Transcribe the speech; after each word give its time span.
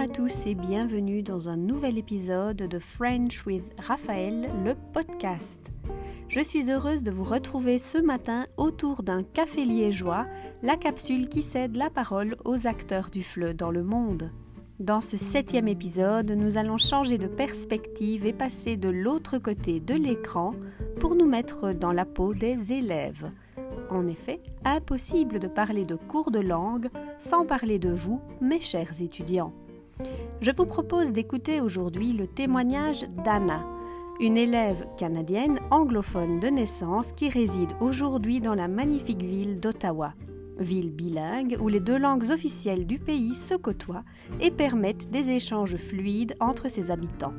à 0.00 0.08
tous 0.08 0.46
et 0.46 0.54
bienvenue 0.54 1.22
dans 1.22 1.50
un 1.50 1.58
nouvel 1.58 1.98
épisode 1.98 2.56
de 2.56 2.78
French 2.78 3.44
with 3.44 3.64
Raphaël, 3.78 4.48
le 4.64 4.74
podcast. 4.94 5.60
Je 6.26 6.40
suis 6.40 6.70
heureuse 6.70 7.02
de 7.02 7.10
vous 7.10 7.22
retrouver 7.22 7.78
ce 7.78 7.98
matin 7.98 8.46
autour 8.56 9.02
d'un 9.02 9.22
café 9.22 9.66
liégeois, 9.66 10.24
la 10.62 10.78
capsule 10.78 11.28
qui 11.28 11.42
cède 11.42 11.76
la 11.76 11.90
parole 11.90 12.36
aux 12.46 12.66
acteurs 12.66 13.10
du 13.10 13.22
FLE 13.22 13.52
dans 13.52 13.70
le 13.70 13.82
monde. 13.82 14.30
Dans 14.78 15.02
ce 15.02 15.18
septième 15.18 15.68
épisode, 15.68 16.30
nous 16.30 16.56
allons 16.56 16.78
changer 16.78 17.18
de 17.18 17.26
perspective 17.26 18.24
et 18.24 18.32
passer 18.32 18.78
de 18.78 18.88
l'autre 18.88 19.36
côté 19.36 19.80
de 19.80 19.94
l'écran 19.94 20.54
pour 20.98 21.14
nous 21.14 21.26
mettre 21.26 21.74
dans 21.74 21.92
la 21.92 22.06
peau 22.06 22.32
des 22.32 22.72
élèves. 22.72 23.30
En 23.90 24.08
effet, 24.08 24.40
impossible 24.64 25.38
de 25.40 25.46
parler 25.46 25.84
de 25.84 25.96
cours 25.96 26.30
de 26.30 26.40
langue 26.40 26.88
sans 27.18 27.44
parler 27.44 27.78
de 27.78 27.90
vous, 27.90 28.22
mes 28.40 28.60
chers 28.60 29.02
étudiants. 29.02 29.52
Je 30.40 30.50
vous 30.50 30.66
propose 30.66 31.12
d'écouter 31.12 31.60
aujourd'hui 31.60 32.12
le 32.12 32.26
témoignage 32.26 33.06
d'Anna, 33.24 33.66
une 34.20 34.36
élève 34.36 34.86
canadienne 34.98 35.58
anglophone 35.70 36.40
de 36.40 36.48
naissance 36.48 37.12
qui 37.16 37.28
réside 37.28 37.72
aujourd'hui 37.80 38.40
dans 38.40 38.54
la 38.54 38.68
magnifique 38.68 39.22
ville 39.22 39.60
d'Ottawa, 39.60 40.14
ville 40.58 40.90
bilingue 40.90 41.56
où 41.60 41.68
les 41.68 41.80
deux 41.80 41.98
langues 41.98 42.30
officielles 42.30 42.86
du 42.86 42.98
pays 42.98 43.34
se 43.34 43.54
côtoient 43.54 44.04
et 44.40 44.50
permettent 44.50 45.10
des 45.10 45.30
échanges 45.30 45.76
fluides 45.76 46.36
entre 46.40 46.70
ses 46.70 46.90
habitants. 46.90 47.34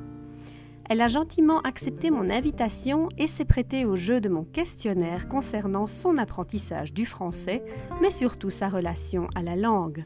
Elle 0.90 1.02
a 1.02 1.08
gentiment 1.08 1.60
accepté 1.62 2.12
mon 2.12 2.30
invitation 2.30 3.08
et 3.18 3.28
s'est 3.28 3.46
prêtée 3.46 3.86
au 3.86 3.96
jeu 3.96 4.20
de 4.20 4.28
mon 4.28 4.44
questionnaire 4.44 5.30
concernant 5.30 5.88
son 5.88 6.18
apprentissage 6.18 6.94
du 6.94 7.06
français, 7.06 7.64
mais 8.02 8.12
surtout 8.12 8.50
sa 8.50 8.68
relation 8.68 9.28
à 9.34 9.42
la 9.42 9.56
langue. 9.56 10.04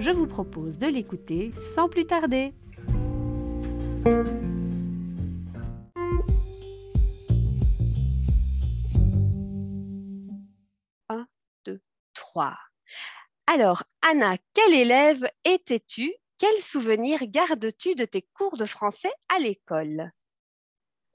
Je 0.00 0.10
vous 0.10 0.28
propose 0.28 0.78
de 0.78 0.86
l'écouter 0.86 1.52
sans 1.74 1.88
plus 1.88 2.06
tarder. 2.06 2.54
1, 11.08 11.26
2, 11.64 11.80
3. 12.14 12.56
Alors, 13.48 13.82
Anna, 14.08 14.36
quelle 14.54 14.74
élève 14.74 15.28
étais-tu? 15.44 16.14
Quels 16.38 16.62
souvenirs 16.62 17.18
gardes-tu 17.24 17.96
de 17.96 18.04
tes 18.04 18.22
cours 18.22 18.56
de 18.56 18.66
français 18.66 19.12
à 19.34 19.40
l'école? 19.40 20.12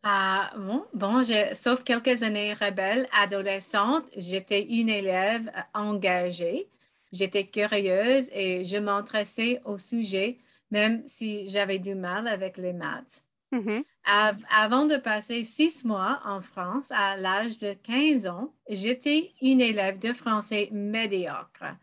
Ah, 0.03 0.51
bon, 0.57 0.85
bon 0.93 1.23
sauf 1.53 1.85
quelques 1.85 2.21
années 2.21 2.53
rebelles, 2.53 3.07
adolescente, 3.17 4.03
j'étais 4.17 4.63
une 4.63 4.89
élève 4.89 5.49
engagée. 5.73 6.67
J'étais 7.13 7.45
curieuse 7.45 8.27
et 8.33 8.65
je 8.65 8.77
m'intéressais 8.77 9.61
au 9.65 9.77
sujet, 9.77 10.39
même 10.71 11.03
si 11.07 11.47
j'avais 11.47 11.77
du 11.77 11.93
mal 11.93 12.27
avec 12.27 12.57
les 12.57 12.73
maths. 12.73 13.23
Mm-hmm. 13.51 13.83
avant 14.49 14.87
de 14.87 14.95
passer 14.95 15.43
six 15.45 15.85
mois 15.85 16.19
en 16.25 16.41
France, 16.41 16.87
à 16.89 17.15
l'âge 17.15 17.59
de 17.59 17.73
15 17.73 18.25
ans, 18.25 18.51
j'étais 18.67 19.31
une 19.43 19.61
élève 19.61 19.99
de 19.99 20.11
français 20.11 20.69
médiocre. 20.71 21.77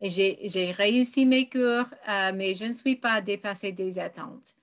J'ai 0.00 0.74
réussi 0.76 1.26
mes 1.26 1.48
cours, 1.48 1.86
euh, 2.08 2.32
mais 2.34 2.56
je 2.56 2.64
ne 2.64 2.74
suis 2.74 2.96
pas 2.96 3.20
dépassée 3.20 3.70
des 3.70 4.00
attentes. 4.00 4.56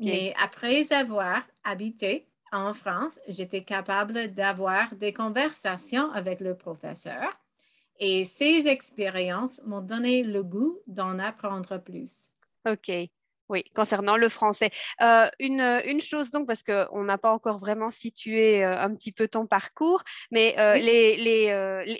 Mais 0.00 0.34
après 0.38 0.92
avoir 0.92 1.42
habité 1.64 2.28
en 2.52 2.74
France, 2.74 3.18
j'étais 3.26 3.62
capable 3.62 4.28
d'avoir 4.34 4.94
des 4.94 5.14
conversations 5.14 6.12
avec 6.12 6.40
le 6.40 6.54
professeur 6.54 7.41
et 8.04 8.24
ces 8.24 8.66
expériences 8.66 9.60
m'ont 9.64 9.80
donné 9.80 10.24
le 10.24 10.42
goût 10.42 10.80
d'en 10.88 11.20
apprendre 11.20 11.78
plus. 11.78 12.30
OK. 12.68 12.90
Oui, 13.48 13.62
concernant 13.76 14.16
le 14.16 14.28
français. 14.28 14.70
Euh, 15.02 15.28
une, 15.38 16.00
chose 16.00 16.30
donc, 16.30 16.48
parce 16.48 16.64
qu'on 16.64 17.04
n'a 17.04 17.16
pas 17.16 17.30
encore 17.30 17.58
vraiment 17.58 17.92
situé 17.92 18.64
euh, 18.64 18.76
un 18.76 18.92
petit 18.96 19.12
peu 19.12 19.28
ton 19.28 19.46
parcours, 19.46 20.02
mais 20.32 20.56
euh, 20.58 20.74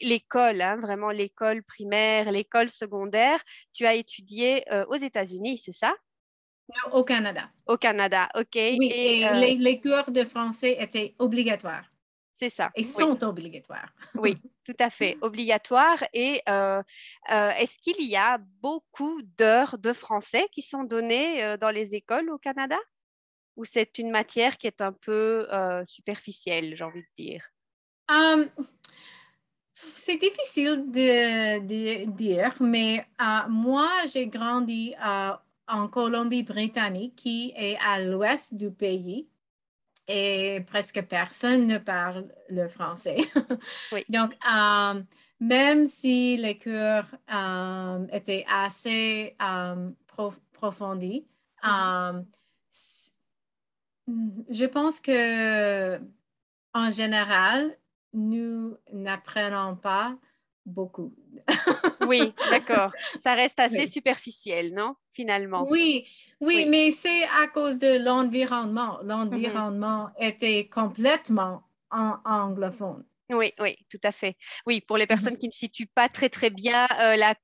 l'école, 0.03 0.60
hein, 0.60 0.76
vraiment 0.76 1.10
l'école 1.10 1.62
primaire, 1.62 2.32
l'école 2.32 2.69
secondaire, 2.69 3.38
tu 3.72 3.87
as 3.87 3.94
étudié 3.94 4.65
aux 4.88 4.97
États-Unis, 4.97 5.62
c'est 5.65 5.72
ça? 5.72 5.94
au 6.91 7.05
Canada. 7.05 7.49
Au 7.66 7.76
Canada, 7.76 8.28
OK. 8.34 8.55
Oui, 8.55 8.91
et, 8.93 9.56
les, 9.56 9.81
cours 9.81 10.10
de 10.10 10.25
français 10.25 10.78
étaient 10.81 11.15
obligatoires. 11.19 11.84
C'est 12.42 12.50
ça. 12.50 12.72
Ils 12.75 12.84
sont 12.84 13.22
obligatoires. 13.22 13.94
Oui, 14.16 14.36
tout 14.64 14.75
à 14.80 14.91
fait, 14.91 15.16
obligatoires. 15.20 16.03
Et 16.12 16.42
euh, 16.48 16.82
euh, 17.30 17.50
est-ce 17.50 17.78
qu'il 17.78 18.04
y 18.04 18.16
a 18.16 18.38
beaucoup 18.60 19.22
d'heures 19.38 19.78
de 19.78 19.92
français 19.92 20.48
qui 20.50 20.60
sont 20.60 20.82
données 20.82 21.56
dans 21.58 21.70
les 21.70 21.94
écoles 21.94 22.31
au 22.31 22.38
Canada? 22.38 22.78
Ou 23.54 23.64
c'est 23.64 23.97
une 23.98 24.10
matière 24.10 24.56
qui 24.56 24.66
est 24.66 24.81
un 24.81 24.91
peu 24.91 25.47
superficielle, 25.84 26.75
j'ai 26.76 26.82
envie 26.82 27.02
de 27.02 27.06
dire? 27.16 27.44
Um, 28.10 28.48
c'est 29.94 30.16
difficile 30.16 30.91
de, 30.91 31.60
de, 31.60 32.10
dire, 32.10 32.56
mais 32.58 33.06
moi, 33.48 33.88
j'ai 34.12 34.26
grandi 34.26 34.97
en 35.69 35.86
Colombie-Britannique, 35.86 37.14
qui 37.14 37.52
est 37.54 37.78
à 37.86 38.00
l'ouest 38.00 38.54
du 38.54 38.72
pays, 38.72 39.28
et 40.08 40.60
presque 40.66 41.02
personne 41.02 41.66
ne 41.66 41.78
parle 41.78 42.28
le 42.48 42.68
français. 42.68 43.18
Donc, 44.08 44.36
euh, 44.52 45.02
même 45.40 45.86
si 45.86 46.36
les 46.36 46.58
cours 46.58 47.06
euh, 47.32 48.06
étaient 48.12 48.44
assez 48.48 49.36
euh, 49.42 49.90
profondis, 50.52 51.26
mm-hmm. 51.62 52.24
je 54.50 54.64
pense 54.64 55.00
que 55.00 55.98
en 56.74 56.90
général, 56.90 57.76
nous 58.14 58.76
n'apprenons 58.92 59.76
pas 59.76 60.16
beaucoup. 60.67 61.15
oui, 62.06 62.33
d'accord. 62.50 62.93
Ça 63.19 63.34
reste 63.34 63.59
assez 63.61 63.87
superficiel, 63.87 64.73
non, 64.73 64.95
finalement? 65.11 65.67
Oui, 65.69 66.06
oui, 66.41 66.67
mais 66.69 66.91
c'est 66.91 67.25
à 67.43 67.47
cause 67.53 67.78
de 67.78 68.03
l'environnement. 68.05 68.99
L'environnement 69.03 70.09
mm-hmm. 70.19 70.27
était 70.27 70.69
complètement 70.69 71.62
en 71.91 72.17
anglophone. 72.25 73.05
Oui, 73.31 73.53
oui, 73.61 73.77
tout 73.89 74.00
à 74.03 74.12
fait. 74.12 74.37
Oui, 74.67 74.81
pour 74.81 74.99
les 74.99 75.06
personnes 75.06 75.34
mm-hmm. 75.34 75.39
qui 75.39 75.47
ne 75.47 75.53
situent 75.53 75.87
pas 75.87 76.09
très 76.09 76.28
très 76.28 76.50
bien 76.50 76.87
euh, 77.00 77.17
la, 77.17 77.34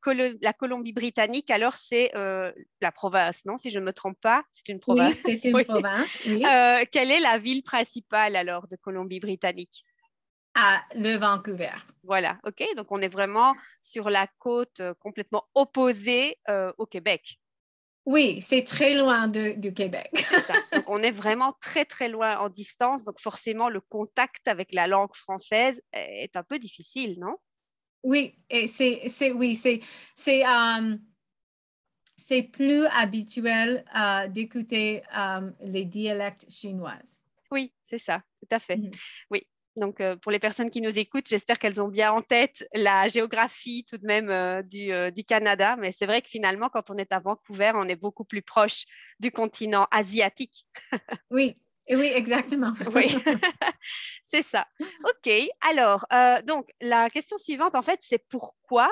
la 0.43 0.53
Colombie-Britannique, 0.53 1.51
alors 1.51 1.75
c'est 1.75 2.15
euh, 2.15 2.53
la 2.81 2.93
province, 2.93 3.45
non 3.47 3.57
Si 3.57 3.71
je 3.71 3.79
ne 3.79 3.85
me 3.85 3.93
trompe 3.93 4.19
pas, 4.21 4.43
c'est 4.53 4.69
une 4.69 4.81
province. 4.81 5.23
Oui, 5.25 5.39
c'est 5.41 5.49
une 5.49 5.65
province. 5.65 6.27
Euh, 6.27 6.85
quelle 6.91 7.11
est 7.11 7.21
la 7.21 7.39
ville 7.39 7.63
principale 7.63 8.37
alors 8.37 8.69
de 8.69 8.77
Colombie-Britannique? 8.77 9.85
À 10.59 10.83
le 10.95 11.17
Vancouver. 11.17 11.71
Voilà, 12.03 12.39
ok. 12.45 12.65
Donc 12.77 12.91
on 12.91 13.01
est 13.01 13.09
vraiment 13.09 13.55
sur 13.81 14.11
la 14.11 14.27
côte 14.39 14.81
euh, 14.81 14.93
complètement 14.95 15.45
opposée 15.55 16.37
euh, 16.49 16.73
au 16.79 16.87
Québec. 16.87 17.39
Oui, 18.07 18.41
c'est 18.43 18.65
très 18.65 18.95
loin 18.95 19.29
du 19.29 19.75
Québec. 19.75 20.11
Donc 20.73 20.85
on 20.89 21.03
est 21.03 21.11
vraiment 21.11 21.55
très 21.61 21.85
très 21.85 22.09
loin 22.09 22.39
en 22.39 22.49
distance. 22.49 23.05
Donc 23.05 23.21
forcément 23.21 23.69
le 23.69 23.81
contact 23.81 24.49
avec 24.49 24.73
la 24.73 24.87
langue 24.87 25.15
française 25.15 25.81
est 25.93 26.35
un 26.35 26.43
peu 26.43 26.59
difficile, 26.59 27.19
non? 27.21 27.37
Oui, 28.03 28.35
et 28.49 28.67
c'est 28.67 29.33
oui 29.33 29.55
c'est 29.55 29.81
c'est 30.15 30.47
euh, 30.47 30.97
c'est 32.17 32.45
plus 32.45 32.87
habituel 32.87 33.85
d'écouter 34.31 35.03
les 35.61 35.85
dialectes 35.85 36.51
chinoises. 36.51 37.21
Oui, 37.51 37.75
c'est 37.85 37.99
ça, 37.99 38.23
tout 38.41 38.49
à 38.51 38.59
fait. 38.59 38.79
Mhm. 38.79 38.91
Oui, 39.31 39.47
donc, 39.79 40.01
euh, 40.01 40.17
pour 40.17 40.33
les 40.33 40.39
personnes 40.39 40.71
qui 40.71 40.81
nous 40.81 40.99
écoutent, 40.99 41.29
j'espère 41.29 41.59
qu'elles 41.59 41.81
ont 41.81 41.89
bien 41.89 42.13
en 42.13 42.21
tête 42.21 42.67
la 42.75 43.09
géographie 43.09 43.85
tout 43.89 43.97
de 43.97 44.07
même 44.07 44.29
euh, 44.29 44.63
euh, 44.75 45.11
du, 45.11 45.25
Canada. 45.25 45.77
Mais 45.79 45.93
c'est 45.93 46.07
vrai 46.07 46.21
que 46.21 46.29
finalement, 46.29 46.69
quand 46.69 46.91
on 46.91 46.97
est 46.97 47.13
à 47.13 47.21
Vancouver, 47.21 47.73
on 47.75 47.89
est 47.89 47.97
beaucoup 47.97 48.25
plus 48.25 48.43
proche 48.43 48.85
du 49.21 49.31
continent 49.31 49.87
asiatique. 49.91 50.67
oui, 51.31 51.57
oui, 51.91 52.11
exactement. 52.15 52.73
oui, 52.95 53.15
c'est 54.25 54.43
ça. 54.43 54.67
OK. 55.05 55.33
Alors, 55.69 56.07
donc, 56.45 56.69
la 56.81 57.09
question 57.09 57.39
suivante, 57.39 57.75
en 57.75 57.83
fait, 57.83 58.01
c'est 58.03 58.27
pourquoi 58.29 58.91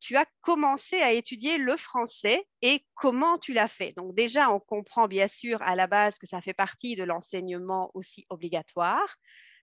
tu 0.00 0.16
as 0.16 0.24
commencé 0.40 1.00
à 1.00 1.12
étudier 1.12 1.58
le 1.58 1.76
français 1.76 2.46
et 2.62 2.84
comment 2.94 3.38
tu 3.38 3.52
l'as 3.52 3.68
fait? 3.68 3.92
Donc, 3.96 4.14
déjà, 4.14 4.50
on 4.50 4.58
comprend 4.58 5.06
bien 5.06 5.28
sûr 5.28 5.60
à 5.62 5.76
la 5.76 5.86
base 5.86 6.18
que 6.18 6.26
ça 6.26 6.40
fait 6.40 6.54
partie 6.54 6.96
de 6.96 7.04
l'enseignement 7.04 7.90
aussi 7.94 8.26
obligatoire. 8.30 9.16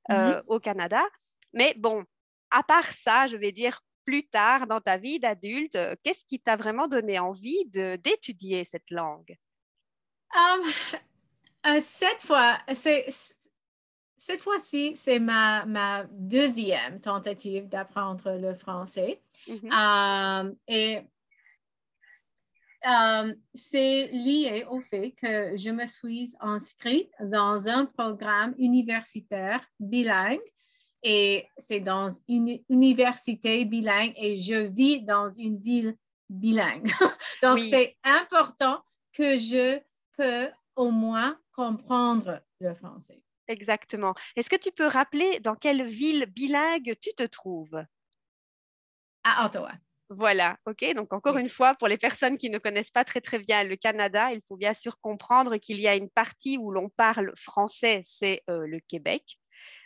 Mmh 0.10 0.14
euh, 0.14 0.42
au 0.48 0.60
Canada. 0.60 1.04
Mais 1.54 1.74
bon, 1.78 2.04
à 2.52 2.64
part 2.64 2.92
ça, 2.94 3.28
je 3.28 3.38
vais 3.38 3.52
dire 3.52 3.82
plus 4.06 4.28
tard 4.28 4.68
dans 4.68 4.80
ta 4.80 4.98
vie 4.98 5.20
d'adulte, 5.20 5.76
euh, 5.76 5.96
qu'est-ce 6.04 6.24
qui 6.26 6.40
t'a 6.40 6.56
vraiment 6.56 6.88
donné 6.88 7.18
envie 7.18 7.66
d'étudier 7.66 8.64
cette 8.66 8.92
langue? 8.92 9.36
Euh, 11.68 11.82
cette 11.82 12.22
fois, 12.22 12.60
cette 12.76 14.42
fois-ci, 14.42 14.96
c'est 14.96 15.18
ma, 15.18 15.66
ma, 15.66 16.04
deuxième 16.12 17.02
tentative 17.02 17.68
d'apprendre 17.68 18.34
le 18.34 18.54
français. 18.54 19.22
Mmh 19.48 20.52
et 20.68 21.00
euh, 22.88 23.34
c'est 23.54 24.08
lié 24.08 24.66
au 24.70 24.80
fait 24.80 25.12
que 25.12 25.58
je 25.58 25.70
me 25.70 25.88
suis 25.88 26.34
inscrite 26.40 27.10
dans 27.20 27.68
un 27.68 27.86
programme 27.86 28.54
universitaire 28.58 29.62
bilingue 29.80 30.40
et 31.02 31.48
c'est 31.58 31.80
dans 31.80 32.12
une 32.28 32.60
université 32.70 33.66
bilingue 33.66 34.14
et 34.18 34.38
je 34.38 34.56
vis 34.56 35.02
dans 35.02 35.32
une 35.32 35.58
ville 35.58 35.96
bilingue. 36.30 36.90
Donc, 37.42 37.60
c'est 37.60 37.98
important 38.04 38.84
que 39.14 39.38
je 39.38 39.80
peux 40.18 40.50
au 40.76 40.92
moins 40.92 41.40
comprendre 41.54 42.42
le 42.60 42.74
français. 42.74 43.22
Exactement. 43.48 44.16
Est-ce 44.36 44.50
que 44.50 44.56
tu 44.56 44.72
peux 44.72 44.88
rappeler 44.88 45.40
dans 45.40 45.56
quelle 45.56 45.84
ville 45.84 46.26
bilingue 46.26 46.96
tu 47.00 47.14
te 47.14 47.24
trouves? 47.24 47.84
À 49.24 49.46
Ottawa. 49.46 49.72
Voilà, 50.10 50.58
ok. 50.68 50.94
Donc 50.94 51.14
encore 51.14 51.38
une 51.38 51.50
fois, 51.50 51.74
pour 51.74 51.88
les 51.88 51.98
personnes 51.98 52.38
qui 52.38 52.52
ne 52.52 52.60
connaissent 52.60 52.92
pas 52.92 53.04
très 53.04 53.22
très 53.22 53.40
bien 53.40 53.64
le 53.64 53.76
Canada, 53.76 54.32
il 54.32 54.42
faut 54.48 54.56
bien 54.56 54.76
sûr 54.76 55.00
comprendre 55.00 55.58
qu'il 55.58 55.82
y 55.82 55.88
a 55.88 55.96
une 55.96 56.10
partie 56.10 56.60
où 56.60 56.70
l'on 56.70 56.90
parle 56.90 57.34
français, 57.36 58.02
c'est 58.06 58.44
euh, 58.50 58.68
le 58.68 58.80
Québec. 58.88 59.40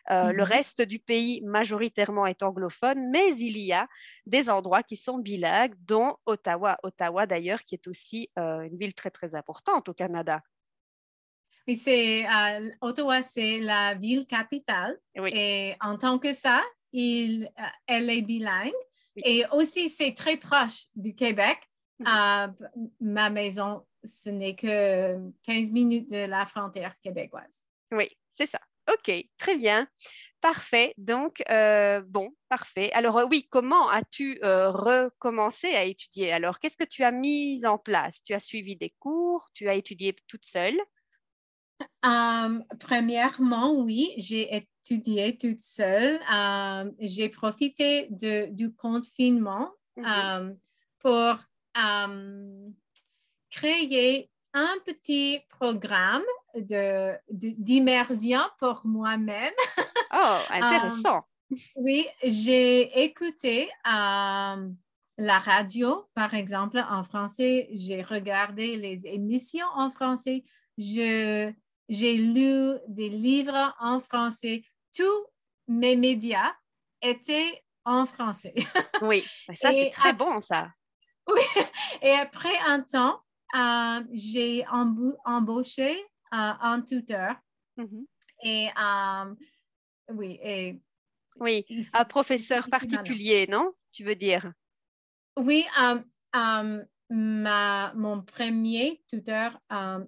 Euh, 0.09 0.33
le 0.33 0.43
mhm. 0.43 0.49
reste 0.49 0.81
du 0.81 0.99
pays 0.99 1.41
majoritairement 1.45 2.25
est 2.27 2.43
anglophone, 2.43 3.09
mais 3.11 3.29
il 3.37 3.57
y 3.59 3.71
a 3.71 3.87
des 4.25 4.49
endroits 4.49 4.83
qui 4.83 4.97
sont 4.97 5.19
bilingues, 5.19 5.75
dont 5.79 6.17
Ottawa. 6.25 6.77
Ottawa 6.83 7.25
d'ailleurs, 7.25 7.63
qui 7.63 7.75
est 7.75 7.87
aussi 7.87 8.29
euh, 8.37 8.61
une 8.61 8.77
ville 8.77 8.93
très 8.93 9.11
très 9.11 9.35
importante 9.35 9.87
au 9.87 9.93
Canada. 9.93 10.41
Oui, 11.65 11.77
c'est 11.77 12.25
Ottawa, 12.81 13.21
c'est 13.21 13.59
la 13.59 13.93
ville 13.93 14.25
capitale. 14.25 14.99
Et 15.15 15.75
en 15.79 15.97
tant 15.97 16.17
que 16.17 16.33
ça, 16.33 16.61
il, 16.91 17.49
elle 17.87 18.09
est 18.09 18.23
bilingue. 18.23 18.73
Et 19.23 19.43
aussi, 19.51 19.89
c'est 19.89 20.13
très 20.13 20.37
proche 20.37 20.85
du 20.95 21.15
Québec. 21.15 21.57
Mhm. 21.99 22.07
Euh, 22.07 22.47
ma 23.01 23.29
maison, 23.29 23.85
ce 24.03 24.29
n'est 24.29 24.55
que 24.55 25.17
15 25.43 25.71
minutes 25.71 26.09
de 26.09 26.25
la 26.25 26.45
frontière 26.45 26.95
québécoise. 27.01 27.63
Oui, 27.91 28.07
c'est 28.31 28.47
ça. 28.47 28.59
OK, 28.91 29.11
très 29.37 29.55
bien. 29.55 29.87
Parfait. 30.41 30.93
Donc, 30.97 31.43
euh, 31.51 32.01
bon, 32.07 32.31
parfait. 32.47 32.91
Alors, 32.93 33.19
euh, 33.19 33.25
oui, 33.29 33.47
comment 33.51 33.87
as-tu 33.89 34.39
recommencé 34.41 35.75
à 35.75 35.83
étudier? 35.83 36.31
Alors, 36.31 36.59
qu'est-ce 36.59 36.77
que 36.77 36.85
tu 36.85 37.03
as 37.03 37.11
mis 37.11 37.65
en 37.65 37.77
place? 37.77 38.23
Tu 38.23 38.33
as 38.33 38.39
suivi 38.39 38.75
des 38.75 38.93
cours? 38.99 39.49
Tu 39.53 39.69
as 39.69 39.75
étudié 39.75 40.15
toute 40.27 40.45
seule? 40.45 40.79
Premièrement, 42.79 43.73
oui, 43.73 44.13
j'ai 44.17 44.55
toute 45.37 45.61
seule. 45.61 46.19
j'ai 46.99 47.29
profité 47.29 48.07
de, 48.09 48.47
du 48.51 48.73
confinement 48.73 49.71
mm-hmm. 49.97 50.55
pour 50.99 51.37
créer 53.49 54.29
un 54.53 54.75
petit 54.85 55.39
programme 55.49 56.23
d'immersion 57.29 58.39
de, 58.39 58.57
pour 58.59 58.81
moi-même. 58.85 59.53
Oh, 60.11 60.37
intéressant. 60.49 61.21
oui, 61.75 62.07
j'ai 62.23 63.03
écouté 63.03 63.69
la 63.85 65.37
radio, 65.39 66.09
par 66.15 66.33
exemple, 66.33 66.83
en 66.89 67.03
français. 67.03 67.69
J'ai 67.73 68.01
regardé 68.01 68.75
les 68.75 69.05
émissions 69.05 69.67
en 69.75 69.91
français. 69.91 70.43
Je 70.79 71.53
j'ai 71.89 72.15
lu 72.15 72.73
des 72.87 73.09
livres 73.09 73.75
en 73.79 73.99
français. 73.99 74.63
Tous 74.95 75.25
mes 75.67 75.95
médias 75.95 76.53
étaient 77.01 77.63
en 77.85 78.05
français. 78.05 78.53
oui, 79.01 79.25
ça 79.53 79.71
c'est 79.71 79.89
très 79.89 80.13
bon 80.13 80.41
ça. 80.41 80.71
Oui, 81.27 81.41
et 82.01 82.11
après 82.11 82.57
un 82.67 82.81
temps, 82.81 83.21
euh, 83.55 84.03
j'ai 84.11 84.65
embauché 84.67 85.91
euh, 85.91 86.53
un 86.61 86.81
tuteur. 86.81 87.35
Mm-hmm. 87.77 88.05
Et 88.43 88.67
euh, 88.67 89.35
oui, 90.13 90.39
et 90.43 90.79
oui, 91.39 91.65
un 91.93 92.05
professeur 92.05 92.69
particulier, 92.69 93.47
non 93.47 93.73
Tu 93.91 94.03
veux 94.03 94.15
dire? 94.15 94.51
Oui, 95.37 95.65
Ma, 97.11 97.91
mon 97.95 98.21
premier 98.21 99.01
tuteur 99.07 99.59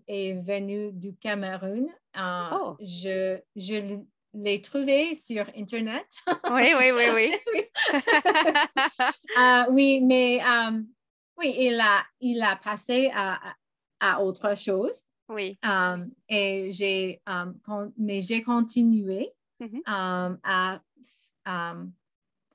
est 0.07 0.33
venu 0.33 0.91
du 0.91 1.15
Cameroun. 1.15 1.87
Oh. 2.15 2.77
Je, 2.79 3.39
je 3.55 3.99
l'ai 4.33 4.61
trouvé 4.61 5.15
sur 5.15 5.45
Internet. 5.55 6.07
oui, 6.51 6.73
oui, 6.77 6.91
oui, 6.91 7.05
oui. 7.15 7.33
Euh, 9.39 9.63
oui, 9.69 10.01
mais 10.01 10.41
oui, 11.37 11.55
il 11.57 11.79
a, 11.79 12.03
il 12.19 12.41
a 12.43 12.55
passé 12.55 13.11
à, 13.13 13.39
à 13.99 14.21
autre 14.21 14.57
chose. 14.57 15.01
Oui. 15.29 15.57
et 16.27 16.71
j'ai, 16.73 17.21
mais 17.97 18.21
j'ai 18.21 18.41
continué 18.41 19.31
mm-hmm. 19.61 19.81
à, 20.43 20.81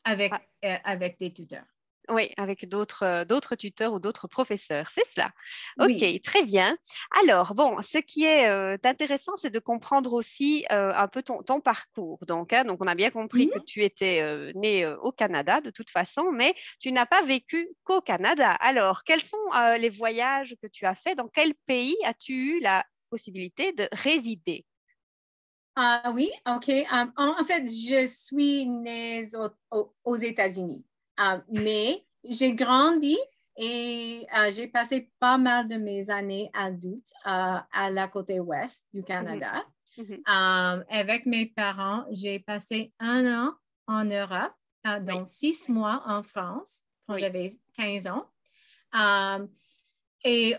avec, 0.05 0.33
ah. 0.63 0.81
avec 0.85 1.19
des 1.19 1.33
tuteurs. 1.33 1.65
Oui, 2.09 2.31
avec 2.37 2.69
d'autres, 2.69 3.03
euh, 3.03 3.25
d'autres 3.25 3.57
tuteurs 3.57 3.93
ou 3.93 3.99
d'autres 3.99 4.29
professeurs, 4.29 4.87
c'est 4.95 5.07
cela. 5.07 5.33
Ok, 5.81 6.23
très 6.23 6.45
bien. 6.45 6.77
Alors, 7.23 7.55
bon, 7.55 7.83
ce 7.83 7.99
qui 7.99 8.25
est 8.25 8.49
euh, 8.49 8.77
intéressant, 8.85 9.35
c'est 9.35 9.51
de 9.51 9.59
comprendre 9.59 10.13
aussi 10.13 10.65
euh, 10.71 10.93
un 10.95 11.09
peu 11.09 11.23
ton, 11.23 11.61
parcours. 11.61 12.19
Donc, 12.27 12.53
hein, 12.53 12.63
donc, 12.63 12.79
on 12.81 12.87
a 12.87 12.95
bien 12.95 13.11
compris 13.11 13.49
que 13.49 13.59
mmh 13.59 13.65
tu 13.67 13.83
étais 13.83 14.53
né 14.55 14.87
au 14.87 15.11
Canada 15.11 15.61
de 15.61 15.71
toute 15.71 15.91
façon, 15.91 16.31
mais 16.31 16.55
tu 16.79 16.93
n'as 16.93 17.07
pas 17.07 17.23
vécu 17.23 17.69
qu'au 17.83 18.01
Canada. 18.01 18.53
Alors, 18.61 19.03
quels 19.03 19.23
sont 19.23 19.37
les 19.81 19.89
voyages 19.89 20.55
que 20.63 20.69
tu 20.69 20.87
as 20.87 20.95
faits 20.95 21.19
Dans 21.19 21.27
quel 21.27 21.55
pays 21.67 21.97
as-tu 22.05 22.59
eu 22.59 22.61
la 22.61 22.85
possibilité 23.11 23.73
de 23.73 23.89
résider? 23.91 24.65
Ah 25.75 26.13
oui, 26.15 26.31
ok. 26.47 26.71
en, 27.17 27.45
fait, 27.45 27.67
je 27.67 28.07
suis 28.07 28.67
née 28.67 29.27
aux 30.05 30.17
États-Unis. 30.17 30.85
Ah, 31.17 31.43
mais 31.49 32.05
j'ai 32.25 32.53
grandi 32.53 33.17
et 33.57 34.27
euh, 34.37 34.51
j'ai 34.53 34.69
passé 34.69 35.11
pas 35.19 35.39
mal 35.39 35.67
de 35.67 35.77
mes 35.77 36.11
années 36.11 36.51
adultes 36.53 37.13
euh, 37.27 37.59
à 37.73 37.91
la 37.91 38.09
côté 38.09 38.39
ouest 38.39 38.87
du 38.93 39.03
Canada. 39.03 39.65
Mm-hmm. 39.97 40.03
Mm-hmm. 40.05 40.79
Euh, 40.81 40.85
avec 40.91 41.25
mes 41.25 41.47
parents, 41.47 42.05
j'ai 42.11 42.39
passé 42.39 42.93
un 42.99 43.47
an 43.47 43.55
en 43.87 44.05
Europe, 44.05 44.53
donc 45.03 45.29
six 45.29 45.69
mois 45.69 46.03
en 46.07 46.23
France 46.23 46.83
quand 47.09 47.17
j'avais 47.17 47.57
15 47.79 48.07
ans. 48.09 48.27
et 50.25 50.55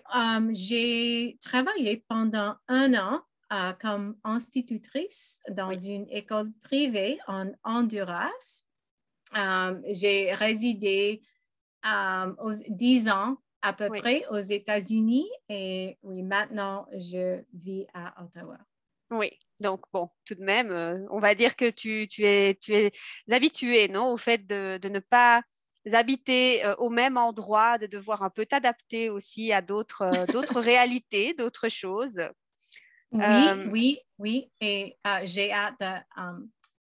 j'ai 0.54 1.38
travaillé 1.42 2.04
pendant 2.08 2.56
un 2.68 2.94
an 2.96 3.22
comme 3.80 4.18
institutrice 4.24 5.40
dans 5.52 5.72
une 5.72 6.08
école 6.10 6.52
privée 6.64 7.20
en 7.28 7.52
Honduras. 7.64 8.64
Euh, 9.36 9.80
j'ai 9.90 10.34
résidé 10.34 11.22
euh, 11.86 12.34
aux 12.40 12.54
10 12.70 13.10
ans 13.10 13.38
à 13.62 13.74
peu 13.74 13.90
près 13.90 14.26
aux 14.30 14.38
États-Unis 14.38 15.30
et 15.50 15.98
oui, 16.04 16.24
maintenant 16.24 16.88
je 16.94 17.42
vis 17.54 17.86
à 17.94 18.24
Ottawa. 18.24 18.58
Oui, 19.10 19.32
donc 19.60 19.82
bon, 19.92 20.10
tout 20.26 20.36
de 20.36 20.44
même, 20.44 20.72
euh, 20.72 21.06
on 21.10 21.20
va 21.20 21.34
dire 21.34 21.56
que 21.56 21.70
tu, 21.70 22.08
tu, 22.10 22.26
es, 22.26 22.56
tu 22.56 22.74
es 22.74 22.92
habitué, 23.32 23.88
non, 23.88 24.12
au 24.12 24.18
fait 24.18 24.46
de, 24.46 24.78
de 24.78 24.90
ne 24.90 25.00
pas 25.00 25.42
habiter 25.94 26.62
au 26.80 26.90
même 26.90 27.16
endroit, 27.16 27.78
de 27.78 27.88
devoir 27.88 28.22
un 28.22 28.30
peu 28.30 28.46
t'adapter 28.46 29.10
aussi 29.10 29.54
à 29.54 29.62
d'autres 29.62 30.06
d'autres 30.34 30.60
réalités, 30.60 31.34
d'autres 31.34 31.70
choses. 31.70 32.22
Oui, 33.14 33.48
oui, 33.72 34.00
oui, 34.18 34.52
et 34.60 34.98
j'ai 35.24 35.54
hâte 35.54 35.82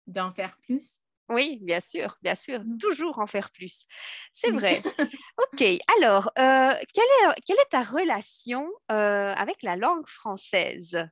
d'en 0.07 0.31
faire 0.33 0.57
plus. 0.57 0.99
Oui, 1.29 1.59
bien 1.61 1.79
sûr, 1.79 2.17
bien 2.21 2.35
sûr. 2.35 2.63
Mmh. 2.63 2.77
Toujours 2.77 3.19
en 3.19 3.27
faire 3.27 3.49
plus. 3.51 3.85
C'est 4.31 4.51
vrai. 4.51 4.81
OK. 5.53 5.63
Alors, 5.97 6.31
euh, 6.37 6.73
quelle, 6.93 7.03
est, 7.03 7.41
quelle, 7.45 7.57
est, 7.57 7.69
ta 7.69 7.83
relation 7.83 8.69
euh, 8.91 9.31
avec 9.31 9.63
la 9.63 9.75
langue 9.75 10.07
française? 10.07 11.07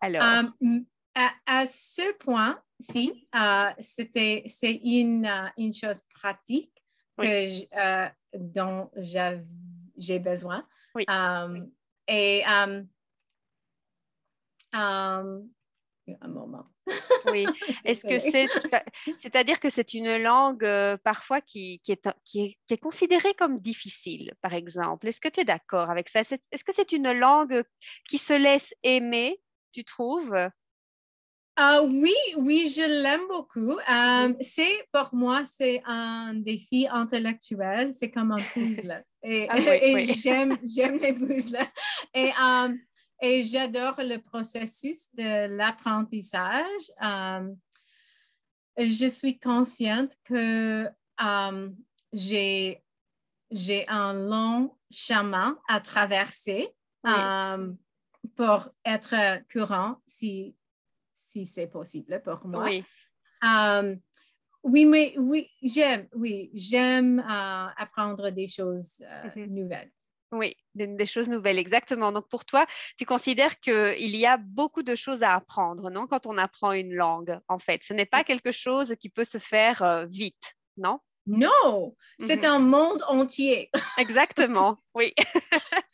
Alors. 0.00 0.22
à, 1.14 1.66
ce 1.66 2.12
point, 2.14 2.62
si, 2.80 3.28
euh, 3.34 3.70
c'était, 3.78 4.44
c'est 4.46 4.74
une, 4.74 5.30
une, 5.56 5.72
chose 5.72 6.02
pratique 6.14 6.72
que 7.18 8.08
dont 8.36 8.90
j'ai 8.96 10.18
besoin. 10.18 10.66
Oui. 10.94 11.06
et 12.08 12.44
un 16.20 16.28
moment. 16.28 16.66
Oui. 17.30 17.46
Est-ce 17.84 18.06
que 18.06 18.18
c'est, 18.18 18.46
c'est-à-dire 19.16 19.60
que 19.60 19.70
c'est 19.70 19.94
une 19.94 20.16
langue 20.16 20.64
euh, 20.64 20.96
parfois 21.02 21.40
qui, 21.40 21.80
qui, 21.84 21.92
est, 21.92 22.08
qui, 22.24 22.58
est, 22.70 22.80
considérée 22.80 23.34
comme 23.34 23.58
difficile, 23.58 24.32
par 24.40 24.54
exemple? 24.54 25.08
Est-ce 25.08 25.20
que 25.20 25.28
tu 25.28 25.40
es 25.40 25.44
d'accord 25.44 25.90
avec 25.90 26.08
ça? 26.08 26.20
Est-ce 26.20 26.64
que 26.64 26.72
c'est 26.74 26.92
une 26.92 27.12
langue 27.12 27.62
qui 28.08 28.18
se 28.18 28.34
laisse 28.34 28.74
aimer, 28.82 29.40
tu 29.72 29.84
trouves? 29.84 30.36
Ah 31.56 31.82
oui, 31.82 32.14
oui, 32.38 32.72
je 32.74 33.02
l'aime 33.02 33.28
beaucoup. 33.28 33.72
Euh, 33.72 34.32
c'est 34.40 34.88
pour 34.90 35.10
moi, 35.12 35.42
c'est 35.44 35.82
un 35.84 36.32
défi 36.34 36.88
intellectuel. 36.90 37.92
C'est 37.94 38.10
comme 38.10 38.32
un 38.32 38.36
puzzle. 38.54 39.04
Et, 39.22 39.46
Ah 39.50 39.56
oui, 39.58 39.64
et 39.82 39.94
oui. 39.94 40.14
j'aime, 40.14 40.56
j'aime 40.64 40.98
les 40.98 41.12
puzzles. 41.12 41.58
Et, 42.14 42.30
euh, 42.30 42.74
et 43.22 43.44
j'adore 43.44 43.94
le 43.98 44.18
processus 44.18 45.08
de 45.14 45.46
l'apprentissage. 45.56 46.90
Euh, 47.02 47.54
je 48.76 49.06
suis 49.08 49.38
consciente 49.38 50.12
que 50.24 50.86
euh, 50.86 51.70
j'ai, 52.12 52.82
un 53.88 54.12
long 54.12 54.76
chemin 54.90 55.58
à 55.68 55.80
traverser 55.80 56.68
Oui. 57.04 57.10
euh, 57.14 57.72
pour 58.36 58.68
être 58.84 59.14
courant 59.52 59.96
si, 60.04 60.56
si 61.16 61.46
c'est 61.46 61.68
possible 61.68 62.20
pour 62.22 62.44
moi. 62.46 62.64
Oui, 62.64 62.84
oui, 64.64 64.84
mais 64.84 65.14
oui, 65.18 65.50
j'aime, 65.62 66.08
oui, 66.14 66.50
j'aime 66.54 67.18
euh, 67.18 67.66
apprendre 67.76 68.30
des 68.30 68.46
choses 68.46 69.02
euh, 69.02 69.30
Mhm. 69.36 69.54
nouvelles. 69.54 69.92
Oui, 70.32 70.56
des, 70.74 70.86
des 70.86 71.06
choses 71.06 71.28
nouvelles, 71.28 71.58
exactement. 71.58 72.10
Donc 72.10 72.28
pour 72.28 72.44
toi, 72.44 72.66
tu 72.98 73.04
considères 73.04 73.60
qu'il 73.60 74.16
y 74.16 74.26
a 74.26 74.36
beaucoup 74.38 74.82
de 74.82 74.94
choses 74.94 75.22
à 75.22 75.34
apprendre, 75.34 75.90
non, 75.90 76.06
quand 76.06 76.26
on 76.26 76.36
apprend 76.38 76.72
une 76.72 76.94
langue, 76.94 77.38
en 77.48 77.58
fait. 77.58 77.82
Ce 77.84 77.92
n'est 77.94 78.06
pas 78.06 78.24
quelque 78.24 78.50
chose 78.50 78.94
qui 78.98 79.08
peut 79.10 79.24
se 79.24 79.38
faire 79.38 79.82
euh, 79.82 80.04
vite, 80.06 80.54
non? 80.76 80.98
Non, 81.26 81.94
c'est 82.18 82.42
Mhm. 82.42 82.50
un 82.50 82.58
monde 82.58 83.04
entier. 83.06 83.70
Exactement, 83.98 84.78
oui. 84.94 85.14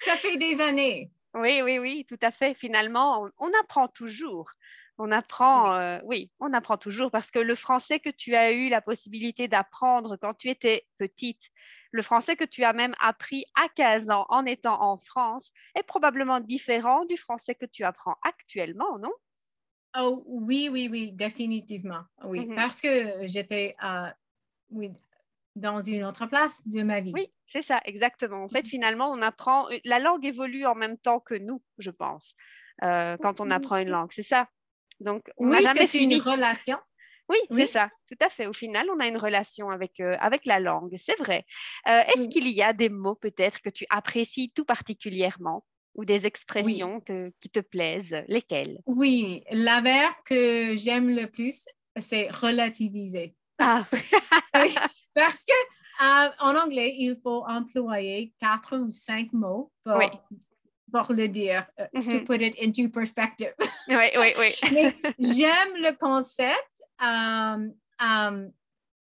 Ça 0.04 0.16
fait 0.16 0.36
des 0.38 0.60
années. 0.60 1.10
Oui, 1.34 1.60
oui, 1.62 1.78
oui, 1.78 2.06
tout 2.08 2.16
à 2.22 2.30
fait. 2.30 2.54
Finalement, 2.54 3.24
on, 3.24 3.30
on 3.48 3.50
apprend 3.60 3.88
toujours. 3.88 4.50
On 5.00 5.12
apprend, 5.12 5.74
euh, 5.74 6.00
oui, 6.04 6.32
on 6.40 6.52
apprend 6.52 6.76
toujours 6.76 7.10
parce 7.12 7.30
que 7.30 7.38
le 7.38 7.54
français 7.54 8.00
que 8.00 8.10
tu 8.10 8.34
as 8.34 8.50
eu 8.52 8.68
la 8.68 8.80
possibilité 8.80 9.46
d'apprendre 9.46 10.16
quand 10.16 10.34
tu 10.34 10.48
étais 10.48 10.88
petite, 10.98 11.50
le 11.92 12.02
français 12.02 12.34
que 12.36 12.44
tu 12.44 12.64
as 12.64 12.72
même 12.72 12.94
appris 13.00 13.44
à 13.54 13.68
15 13.68 14.10
ans 14.10 14.26
en 14.28 14.44
étant 14.44 14.82
en 14.82 14.98
France, 14.98 15.50
est 15.76 15.84
probablement 15.84 16.40
différent 16.40 17.04
du 17.04 17.16
français 17.16 17.54
que 17.54 17.66
tu 17.66 17.84
apprends 17.84 18.16
actuellement, 18.24 18.98
non? 18.98 19.12
Oh, 19.96 20.22
oui, 20.26 20.68
oui, 20.70 20.88
oui, 20.90 21.12
définitivement. 21.12 22.04
Oui, 22.24 22.46
Mhm. 22.46 22.54
parce 22.54 22.80
que 22.80 23.26
j'étais 23.26 23.74
euh, 23.82 24.10
oui, 24.70 24.92
dans 25.56 25.80
une 25.82 26.04
autre 26.04 26.26
place 26.26 26.62
de 26.66 26.82
ma 26.82 27.00
vie. 27.00 27.16
Oui, 27.16 27.32
c'est 27.46 27.62
ça, 27.62 27.80
exactement. 27.84 28.42
En 28.44 28.48
fait, 28.48 28.66
Mhm. 28.66 28.68
finalement, 28.68 29.10
on 29.10 29.22
apprend, 29.22 29.66
la 29.84 29.98
langue 29.98 30.24
évolue 30.26 30.66
en 30.66 30.74
même 30.74 30.98
temps 30.98 31.20
que 31.20 31.34
nous, 31.34 31.62
je 31.78 31.90
pense, 31.90 32.34
euh, 32.82 33.16
quand 33.16 33.40
on 33.40 33.50
apprend 33.50 33.78
une 33.78 33.88
langue. 33.88 34.12
C'est 34.12 34.22
ça? 34.22 34.48
Donc, 35.00 35.30
on 35.36 35.46
n'a 35.46 35.58
Oui, 35.58 35.62
jamais 35.62 35.86
fini. 35.86 36.16
une 36.16 36.20
relation. 36.22 36.78
Oui, 37.30 37.36
c'est 37.50 37.66
ça, 37.66 37.90
tout 38.08 38.16
à 38.22 38.30
fait. 38.30 38.46
Au 38.46 38.54
final, 38.54 38.86
on 38.90 38.98
a 39.00 39.06
une 39.06 39.18
relation 39.18 39.68
avec, 39.68 40.00
euh, 40.00 40.16
avec 40.18 40.46
la 40.46 40.60
langue, 40.60 40.94
c'est 40.96 41.18
vrai. 41.18 41.44
Euh, 41.86 42.00
Est-ce 42.08 42.22
Oui. 42.22 42.28
qu'il 42.30 42.48
y 42.48 42.62
a 42.62 42.72
des 42.72 42.88
mots 42.88 43.16
peut-être 43.16 43.60
que 43.60 43.68
tu 43.68 43.84
apprécies 43.90 44.50
tout 44.54 44.64
particulièrement 44.64 45.64
ou 45.94 46.06
des 46.06 46.24
expressions 46.24 47.00
que- 47.02 47.30
qui 47.38 47.50
te 47.50 47.60
plaisent? 47.60 48.16
Lesquelles? 48.28 48.78
Oui, 48.86 49.44
la 49.50 49.82
verbe 49.82 50.14
que 50.24 50.74
j'aime 50.76 51.14
le 51.14 51.26
plus, 51.26 51.64
c'est 51.98 52.30
relativiser. 52.30 53.34
Ah, 53.58 53.84
Oui, 54.56 54.74
Parce 55.14 55.44
que 55.44 55.52
euh, 56.02 56.30
en 56.40 56.56
anglais, 56.56 56.94
il 56.98 57.18
faut 57.22 57.44
employer 57.46 58.32
quatre 58.40 58.76
ou 58.78 58.90
cinq 58.90 59.32
mots 59.34 59.70
pour. 59.84 60.00
Pour 60.92 61.12
le 61.12 61.28
dire, 61.28 61.66
euh, 61.80 61.86
to 61.94 62.00
Mhm. 62.18 62.24
put 62.24 62.40
it 62.42 62.54
into 62.62 62.88
perspective. 62.90 63.54
oui, 63.88 64.08
oui, 64.16 64.32
oui. 64.38 64.52
J'aime 65.18 65.74
le 65.76 65.92
concept. 65.96 66.82
euh, 67.02 67.68
euh, 68.02 68.48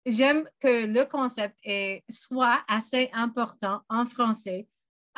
j'aime 0.06 0.48
que 0.60 0.87
le 0.87 1.04
concept 1.04 1.56
est, 1.64 2.02
soit 2.10 2.60
assez 2.68 3.10
important 3.12 3.82
en 3.88 4.06
français 4.06 4.66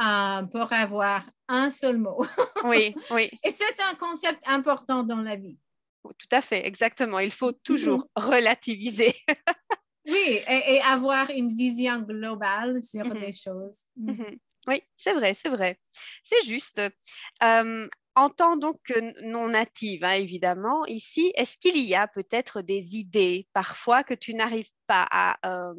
euh, 0.01 0.43
pour 0.45 0.73
avoir 0.73 1.23
un 1.49 1.71
seul 1.71 1.99
mot. 1.99 2.21
Oui, 2.65 2.95
oui, 3.11 3.31
Et 3.43 3.51
c'est 3.51 3.81
un 3.91 3.95
concept 3.95 4.43
important 4.47 5.03
dans 5.03 5.23
la 5.23 5.37
vie. 5.37 5.59
tout 6.03 6.29
à 6.33 6.43
fait, 6.43 6.67
exactement. 6.67 7.19
Il 7.21 7.31
faut 7.33 7.53
toujours 7.53 8.07
relativiser. 8.17 9.15
Oui, 10.07 10.41
et, 10.49 10.75
et 10.75 10.81
avoir 10.81 11.29
une 11.31 11.55
vision 11.55 11.99
globale 12.01 12.83
sur 12.83 13.05
Mhm. 13.05 13.15
les 13.21 13.33
choses. 13.35 13.81
Oui, 14.67 14.83
c'est 14.95 15.15
vrai, 15.15 15.35
c'est 15.35 15.49
vrai. 15.49 15.81
C'est 16.23 16.45
juste. 16.45 16.81
Euh, 17.43 17.89
en 18.17 18.29
tant 18.29 18.57
donc 18.57 18.77
que 18.85 19.23
non 19.27 19.49
native, 19.49 20.05
hein, 20.05 20.13
évidemment, 20.13 20.85
ici, 20.87 21.33
est-ce 21.37 21.57
qu'il 21.57 21.79
y 21.79 21.95
a 21.95 22.07
peut-être 22.09 22.61
des 22.61 22.97
idées 22.97 23.49
parfois 23.53 24.03
que 24.05 24.15
tu 24.15 24.35
n'arrives 24.35 24.71
pas 24.87 25.07
à, 25.11 25.39
euh, 25.49 25.75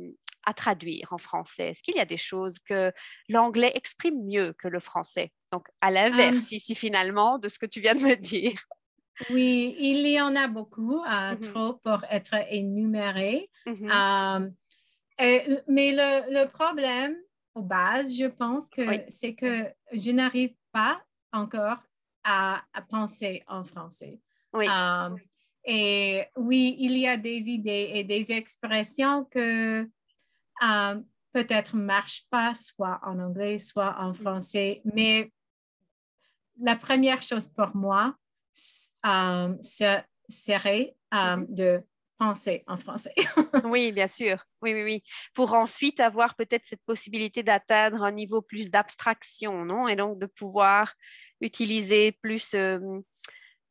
à 0.46 0.54
traduire 0.54 1.14
en 1.14 1.18
français? 1.18 1.70
Est-ce 1.72 1.84
qu'il 1.84 1.96
y 1.96 2.00
a 2.00 2.06
des 2.06 2.18
choses 2.18 2.58
que 2.60 2.92
l'anglais 3.30 3.72
exprime 3.76 4.26
mieux 4.26 4.54
que 4.54 4.68
le 4.68 4.80
français? 4.80 5.34
Donc, 5.52 5.68
à 5.82 5.92
l'inverse, 5.92 6.40
Euh, 6.40 6.52
ici, 6.52 6.74
finalement, 6.74 7.38
de 7.38 7.50
ce 7.50 7.60
que 7.60 7.66
tu 7.68 7.82
viens 7.82 7.96
de 7.96 8.00
me 8.02 8.16
dire. 8.16 8.54
Oui, 9.30 9.76
il 9.80 10.06
y 10.08 10.20
en 10.20 10.36
a 10.36 10.48
beaucoup, 10.48 11.00
euh, 11.04 11.36
Mhm. 11.36 11.40
trop 11.40 11.74
pour 11.76 12.04
être 12.10 12.36
énumérés. 12.50 13.50
Euh, 13.94 14.50
et- 15.20 15.44
mais 15.68 15.92
le, 15.94 16.34
le 16.34 16.46
problème, 16.50 17.16
aux 17.56 17.62
bases, 17.62 18.16
je 18.16 18.26
pense 18.26 18.70
que 18.70 18.88
Oui. 18.88 19.02
c'est 19.10 19.34
que 19.36 19.72
je 19.92 20.12
n'arrive 20.12 20.54
pas 20.72 21.02
encore 21.34 21.78
à, 22.24 22.64
à 22.74 22.82
penser 22.82 23.44
en 23.48 23.64
français. 23.64 24.20
Oui. 24.54 24.68
Euh, 24.70 25.16
et 25.66 26.24
oui, 26.38 26.76
il 26.80 26.98
y 26.98 27.08
a 27.08 27.18
des 27.18 27.38
idées 27.50 27.92
et 27.94 28.04
des 28.04 28.32
expressions 28.32 29.26
que 29.26 29.82
euh, 30.64 31.02
peut-être 31.34 31.76
ne 31.76 31.82
marchent 31.84 32.26
pas, 32.30 32.54
soit 32.54 33.00
en 33.04 33.20
anglais, 33.20 33.60
soit 33.60 33.96
en 34.00 34.14
français. 34.14 34.82
Mais 34.86 35.32
la 36.60 36.76
première 36.76 37.22
chose 37.22 37.48
pour 37.48 37.76
moi 37.76 38.16
euh, 39.06 39.56
ce- 39.62 40.02
serait 40.30 40.96
Mhm. 41.14 41.46
de 41.50 41.82
penser 42.22 42.64
en 42.68 42.78
français. 42.78 43.14
Oui, 43.74 43.92
bien 43.92 44.08
sûr. 44.08 44.38
Oui, 44.62 44.74
oui, 44.74 44.84
oui. 44.84 45.02
Pour 45.34 45.54
ensuite 45.54 46.00
avoir 46.00 46.36
peut-être 46.36 46.66
cette 46.66 46.84
possibilité 46.86 47.42
d'atteindre 47.42 48.04
un 48.04 48.12
niveau 48.12 48.42
plus 48.42 48.70
d'abstraction, 48.70 49.66
non? 49.66 49.88
Et 49.88 49.96
donc 49.96 50.20
de 50.20 50.28
pouvoir 50.28 50.94
utiliser 51.42 52.12
plus, 52.22 52.54
euh, 52.54 52.78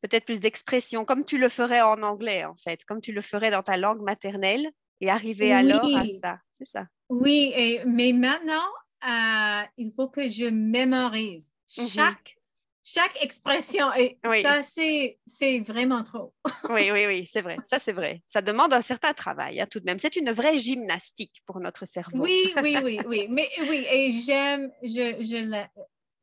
peut-être 0.01 0.25
plus 0.25 0.41
d'expression, 0.41 1.05
comme 1.05 1.23
tu 1.23 1.37
le 1.37 1.47
ferais 1.49 1.81
en 1.81 2.03
anglais, 2.03 2.43
en 2.43 2.55
fait, 2.55 2.83
comme 2.83 2.99
tu 2.99 3.13
le 3.13 3.21
ferais 3.21 3.51
dans 3.51 3.63
ta 3.63 3.77
langue 3.77 4.01
maternelle, 4.01 4.69
et 4.99 5.09
arriver 5.09 5.53
alors 5.53 5.95
à 5.95 6.05
ça. 6.21 6.37
C'est 6.51 6.67
ça. 6.67 6.85
Oui, 7.09 7.53
et, 7.55 7.81
mais 7.85 8.11
maintenant, 8.11 8.69
euh, 9.07 9.63
il 9.77 9.91
faut 9.95 10.09
que 10.09 10.27
je 10.27 10.49
mémorise 10.49 11.47
Mhm. 11.77 11.87
chaque, 11.87 12.35
chaque 12.83 13.21
expression. 13.23 13.93
Et 13.95 14.17
Oui. 14.25 14.41
ça, 14.41 14.61
c'est 14.63 15.59
vraiment 15.61 16.03
trop. 16.03 16.33
Oui, 16.69 16.91
oui, 16.91 17.05
oui, 17.05 17.27
c'est 17.31 17.41
vrai. 17.41 17.57
Ça, 17.65 17.79
c'est 17.79 17.91
vrai. 17.91 18.21
Ça 18.25 18.41
demande 18.41 18.73
un 18.73 18.81
certain 18.81 19.13
travail, 19.13 19.59
hein, 19.59 19.67
tout 19.69 19.79
de 19.79 19.85
même. 19.85 19.99
C'est 19.99 20.15
une 20.15 20.31
vraie 20.31 20.57
gymnastique 20.57 21.41
pour 21.45 21.59
notre 21.59 21.85
cerveau. 21.85 22.23
Oui, 22.23 22.53
oui, 22.63 22.77
oui, 22.83 22.99
oui. 23.05 23.27
Mais 23.29 23.49
oui, 23.67 23.85
et 23.89 24.11
j'aime 24.11 24.71
je, 24.83 25.15
je 25.21 25.65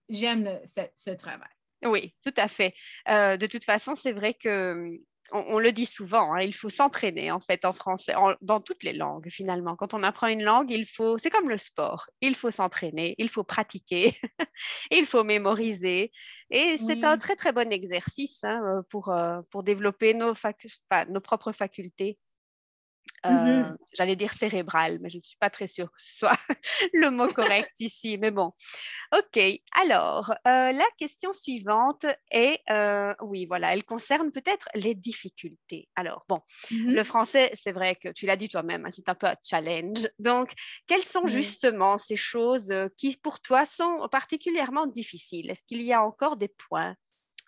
j'aime 0.08 0.60
ce 0.94 1.10
travail. 1.10 1.48
Oui, 1.84 2.14
tout 2.24 2.34
à 2.36 2.48
fait. 2.48 2.74
Euh, 3.08 3.36
de 3.36 3.46
toute 3.46 3.64
façon, 3.64 3.94
c'est 3.94 4.12
vrai 4.12 4.34
que 4.34 4.72
hum, 4.72 4.98
on, 5.32 5.44
on 5.56 5.58
le 5.58 5.73
dit 5.73 5.87
souvent, 5.87 6.32
hein, 6.35 6.42
il 6.42 6.54
faut 6.54 6.68
s'entraîner 6.68 7.30
en 7.30 7.40
fait 7.40 7.64
en 7.64 7.73
français, 7.73 8.14
en- 8.14 8.35
dans 8.40 8.61
toutes 8.61 8.82
les 8.82 8.92
langues 8.92 9.28
finalement. 9.30 9.76
Quand 9.76 9.94
on 9.94 10.02
apprend 10.02 10.28
une 10.28 10.42
langue, 10.42 10.70
il 10.70 10.87
faut, 10.87 11.18
c'est 11.18 11.30
comme 11.30 11.49
le 11.49 11.58
sport, 11.58 12.06
il 12.20 12.35
faut 12.35 12.50
s'entraîner, 12.50 13.14
il 13.18 13.28
faut 13.28 13.44
pratiquer, 13.44 14.14
il 14.90 15.06
faut 15.06 15.25
mémoriser. 15.25 16.12
Et 16.50 16.76
c'est 16.78 17.04
un 17.04 17.16
très 17.18 17.37
très 17.37 17.52
bon 17.52 17.70
exercice 17.73 18.42
hein, 18.44 18.61
euh, 18.64 18.82
pour, 18.90 19.11
euh, 19.11 19.40
pour 19.50 19.62
développer 19.62 20.14
nos, 20.14 20.32
facu- 20.35 20.78
enfin, 20.90 21.04
nos 21.11 21.20
propres 21.20 21.52
facultés. 21.52 22.18
Euh, 23.26 23.64
Mhm. 23.64 23.78
J'allais 23.96 24.16
dire 24.16 24.32
cérébrales, 24.32 24.98
mais 25.00 25.08
je 25.10 25.16
ne 25.16 25.22
suis 25.22 25.37
pas 25.38 25.50
très 25.50 25.66
sûre 25.66 25.87
que 25.90 26.00
ce 26.00 26.18
soit 26.18 26.38
le 26.92 27.10
mot 27.10 27.28
correct 27.28 27.72
ici. 27.80 28.18
Mais 28.18 28.30
bon, 28.30 28.52
ok. 29.16 29.40
Alors, 29.80 30.30
euh, 30.46 30.72
la 30.72 30.84
question 30.98 31.32
suivante 31.32 32.06
est, 32.30 32.60
euh, 32.70 33.14
oui, 33.22 33.46
voilà, 33.46 33.72
elle 33.75 33.84
concerne 33.84 34.32
peut-être 34.32 34.68
les 34.75 34.94
difficultés. 34.94 35.88
Alors, 35.96 36.25
bon, 36.28 36.40
Mhm. 36.70 36.94
le 36.94 37.04
français, 37.04 37.50
c'est 37.54 37.72
vrai 37.72 37.96
que 37.96 38.08
tu 38.10 38.26
l'as 38.26 38.37
dit 38.37 38.48
toi-même, 38.48 38.87
hein, 38.87 38.90
c'est 38.92 39.08
un 39.08 39.14
peu 39.14 39.26
un 39.26 39.37
challenge. 39.44 40.08
Donc, 40.18 40.52
quelles 40.87 41.04
sont 41.04 41.26
justement 41.26 41.98
ces 41.98 42.16
choses 42.16 42.70
euh, 42.70 42.88
qui, 42.96 43.16
pour 43.16 43.40
toi, 43.40 43.66
sont 43.66 44.08
particulièrement 44.10 44.87
difficiles? 44.87 45.50
Est-ce 45.50 45.64
qu'il 45.64 45.82
y 45.82 45.92
a 45.92 46.02
encore 46.04 46.37
des 46.37 46.48
points 46.48 46.96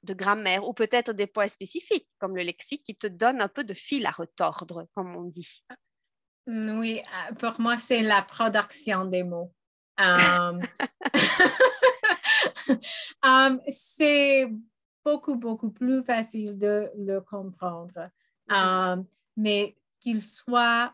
de 0.02 0.14
grammaire 0.14 0.66
ou 0.66 0.73
peut-être 0.73 1.12
des 1.12 1.26
points 1.26 1.49
spécifiques 1.49 2.09
comme 2.19 2.37
le 2.37 2.42
lexique 2.42 2.85
qui 2.85 2.97
te 2.97 3.07
donnent 3.07 3.40
un 3.42 3.49
peu 3.49 3.64
de 3.64 3.75
fil 3.75 4.07
à 4.07 4.11
retordre, 4.11 4.87
comme 4.95 5.14
on 5.16 5.25
dit 5.25 5.62
Mm, 6.47 6.78
Oui, 6.78 7.00
euh, 7.00 7.35
pour 7.35 7.61
moi, 7.61 7.76
c'est 7.78 8.02
la 8.02 8.23
production 8.23 9.04
des 9.04 9.23
mots. 9.23 9.52
Um, 9.99 10.61
um, 13.23 13.61
c'est 13.69 14.49
beaucoup, 15.04 15.37
beaucoup 15.37 15.71
plus 15.71 16.02
facile 16.02 16.59
de 16.59 16.90
le 16.97 17.21
comprendre. 17.21 18.11
Mhm. 18.49 18.57
Euh, 18.57 18.97
mais 19.37 19.76
qu'il 20.00 20.23
soit 20.23 20.92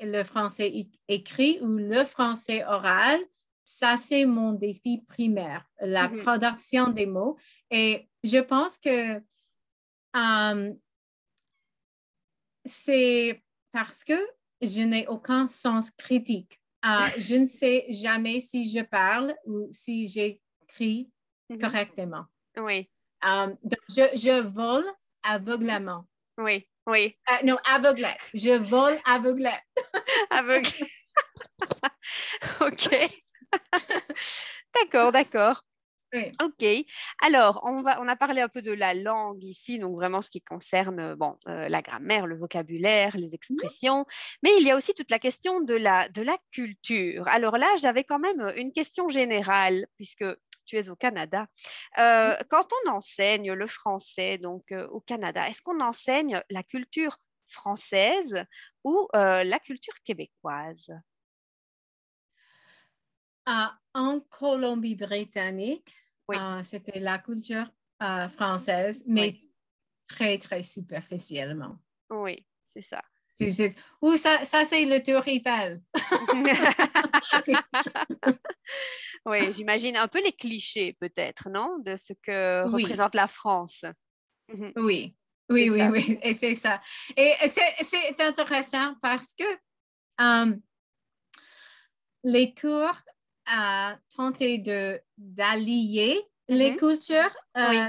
le 0.00 0.22
français 0.24 0.72
écrit 1.08 1.58
ou 1.60 1.66
le 1.76 2.04
français 2.04 2.64
oral, 2.64 3.20
ça, 3.64 3.96
c'est 3.98 4.24
mon 4.24 4.52
défi 4.52 5.02
primaire, 5.06 5.64
la 5.80 6.08
Mhm. 6.08 6.22
production 6.22 6.88
des 6.88 7.06
mots. 7.06 7.36
Et 7.70 8.08
je 8.24 8.38
pense 8.38 8.78
que 8.78 9.22
euh, 10.16 10.74
c'est 12.64 13.42
parce 13.72 14.04
que 14.04 14.14
je 14.60 14.82
n'ai 14.82 15.06
aucun 15.06 15.48
sens 15.48 15.90
critique. 15.90 16.60
Euh, 16.84 16.88
je 17.18 17.34
ne 17.36 17.46
sais 17.46 17.86
jamais 17.90 18.40
si 18.40 18.68
je 18.70 18.80
parle 18.82 19.34
ou 19.44 19.68
si 19.72 20.08
j'écris 20.08 21.10
Mhm. 21.50 21.58
correctement. 21.58 22.26
Oui, 22.58 22.88
Euh, 23.24 23.48
donc, 23.64 23.80
je, 23.88 24.02
je 24.16 24.40
vole 24.40 24.86
aveuglément. 25.24 26.06
oui, 26.38 26.66
oui. 26.86 27.16
Non, 27.44 27.56
aveuglette. 27.68 28.20
Je 28.34 28.56
vole 28.56 28.96
aveuglette. 29.04 29.62
Aveugle. 30.30 30.70
ok. 32.60 32.88
d'accord, 34.74 35.10
d'accord. 35.12 35.64
Oui. 36.12 36.32
Ok. 36.42 36.64
Alors, 37.22 37.60
on 37.64 37.82
va, 37.82 38.00
on 38.00 38.08
a 38.08 38.16
parlé 38.16 38.40
un 38.40 38.48
peu 38.48 38.62
de 38.62 38.72
la 38.72 38.94
langue 38.94 39.44
ici, 39.44 39.78
donc 39.78 39.94
vraiment 39.94 40.22
ce 40.22 40.30
qui 40.30 40.40
concerne 40.42 40.98
euh, 40.98 41.16
bon, 41.16 41.36
euh, 41.48 41.68
la 41.68 41.82
grammaire, 41.82 42.26
le 42.26 42.36
vocabulaire, 42.36 43.16
les 43.16 43.34
expressions, 43.36 44.04
mais 44.42 44.50
il 44.58 44.66
y 44.66 44.72
a 44.72 44.76
aussi 44.76 44.92
toute 44.94 45.10
la 45.10 45.20
question 45.20 45.60
de 45.60 45.74
la, 45.74 46.08
de 46.08 46.22
la 46.22 46.36
culture. 46.50 47.28
Alors 47.28 47.58
là, 47.58 47.68
j'avais 47.80 48.02
quand 48.02 48.18
même 48.18 48.40
une 48.56 48.72
question 48.72 49.08
générale, 49.08 49.86
puisque 49.96 50.24
tu 50.66 50.76
es 50.78 50.88
au 50.90 50.96
Canada. 50.96 51.46
Euh, 51.98 52.34
quand 52.48 52.66
on 52.86 52.90
enseigne 52.92 53.52
le 53.52 53.66
français 53.66 54.38
donc 54.38 54.72
euh, 54.72 54.86
au 54.88 55.00
Canada, 55.00 55.48
est-ce 55.48 55.62
qu'on 55.62 55.80
enseigne 55.80 56.40
la 56.50 56.62
culture 56.64 57.18
française 57.46 58.44
ou 58.84 59.08
euh, 59.14 59.44
la 59.44 59.58
culture 59.60 59.94
québécoise? 60.04 60.92
En 63.46 64.20
Colombie-Britannique, 64.20 65.92
Oui. 66.28 66.36
euh, 66.38 66.62
c'était 66.62 67.00
la 67.00 67.18
culture 67.18 67.66
euh, 68.02 68.28
française, 68.28 69.02
mais 69.06 69.22
Oui. 69.22 69.50
très, 70.06 70.38
très 70.38 70.62
superficiellement. 70.62 71.76
Oui, 72.10 72.36
c'est 72.66 72.82
ça. 72.82 73.02
Ou 74.02 74.16
ça, 74.16 74.44
ça 74.44 74.64
c'est 74.64 74.84
le 74.84 75.02
Tour 75.02 75.22
Eiffel. 75.26 75.82
Oui, 79.26 79.52
j'imagine 79.52 79.96
un 79.96 80.08
peu 80.08 80.22
les 80.22 80.32
clichés 80.32 80.96
peut-être, 81.00 81.48
non? 81.50 81.78
De 81.78 81.96
ce 81.96 82.12
que 82.22 82.64
Oui. 82.72 82.82
représente 82.82 83.14
la 83.14 83.26
France. 83.26 83.84
Mhm. 84.48 84.72
Oui, 84.76 85.16
oui, 85.50 85.70
oui, 85.70 85.78
ça. 85.78 85.90
oui, 85.90 86.18
et 86.22 86.34
c'est 86.34 86.54
ça. 86.54 86.80
Et 87.16 87.32
c'est 87.48 87.84
c'est 87.84 88.20
intéressant 88.22 88.94
parce 89.02 89.34
que 89.34 89.44
euh, 90.20 90.56
les 92.24 92.54
cours 92.54 92.96
a 93.52 93.96
tenté 94.14 94.58
de 94.58 95.00
d'allier 95.18 96.20
les 96.48 96.70
Mhm. 96.72 96.76
cultures, 96.76 97.34
euh, 97.56 97.88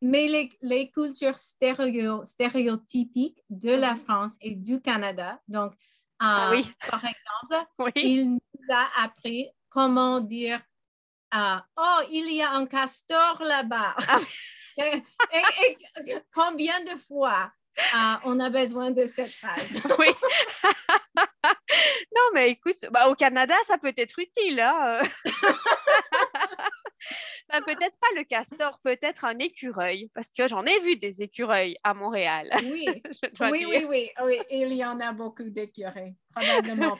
mais 0.00 0.26
les, 0.28 0.50
les 0.62 0.90
cultures 0.90 1.36
stéréo- 1.38 2.24
stéréotypiques 2.24 3.42
de 3.50 3.72
la 3.74 3.94
Mhm. 3.94 4.00
France 4.04 4.32
et 4.40 4.54
du 4.54 4.80
Canada. 4.80 5.40
Donc, 5.48 5.72
Ah 6.18 6.48
euh, 6.48 6.56
oui. 6.56 6.70
par 6.88 7.02
exemple, 7.04 7.68
Oui, 7.78 7.92
il 7.96 8.30
nous 8.32 8.40
a 8.70 9.04
appris 9.04 9.48
comment 9.68 10.20
dire 10.20 10.60
euh, 11.34 11.56
Oh, 11.76 12.00
il 12.10 12.32
y 12.34 12.42
a 12.42 12.50
un 12.52 12.66
castor 12.66 13.42
là-bas. 13.44 13.94
Ah. 14.08 14.18
et, 14.78 15.02
et- 15.32 15.76
et 16.06 16.16
combien 16.34 16.80
de 16.84 16.96
fois 16.98 17.52
on 18.24 18.38
a 18.40 18.50
besoin 18.50 18.90
de 18.90 19.06
cette 19.06 19.32
phrase? 19.32 19.80
oui. 19.98 20.08
Non, 22.14 22.22
mais 22.34 22.50
écoute, 22.50 22.76
bah, 22.90 23.08
au 23.08 23.14
Canada, 23.14 23.54
ça 23.66 23.78
peut 23.78 23.92
être 23.96 24.18
utile. 24.18 24.60
Hein? 24.60 25.00
Bah, 27.50 27.60
peut-être 27.66 27.96
pas 27.98 28.06
le 28.16 28.24
castor, 28.24 28.78
peut-être 28.84 29.24
un 29.24 29.38
écureuil, 29.38 30.10
parce 30.14 30.28
que 30.30 30.46
j'en 30.46 30.62
ai 30.64 30.80
vu 30.80 30.96
des 30.96 31.22
écureuils 31.22 31.76
à 31.82 31.94
Montréal. 31.94 32.50
Oui, 32.60 32.86
oui, 33.40 33.64
oui, 33.68 33.86
oui, 33.88 34.10
oui, 34.22 34.38
il 34.50 34.74
y 34.74 34.84
en 34.84 35.00
a 35.00 35.10
beaucoup 35.12 35.44
d'écureuils, 35.48 36.14
probablement 36.34 36.98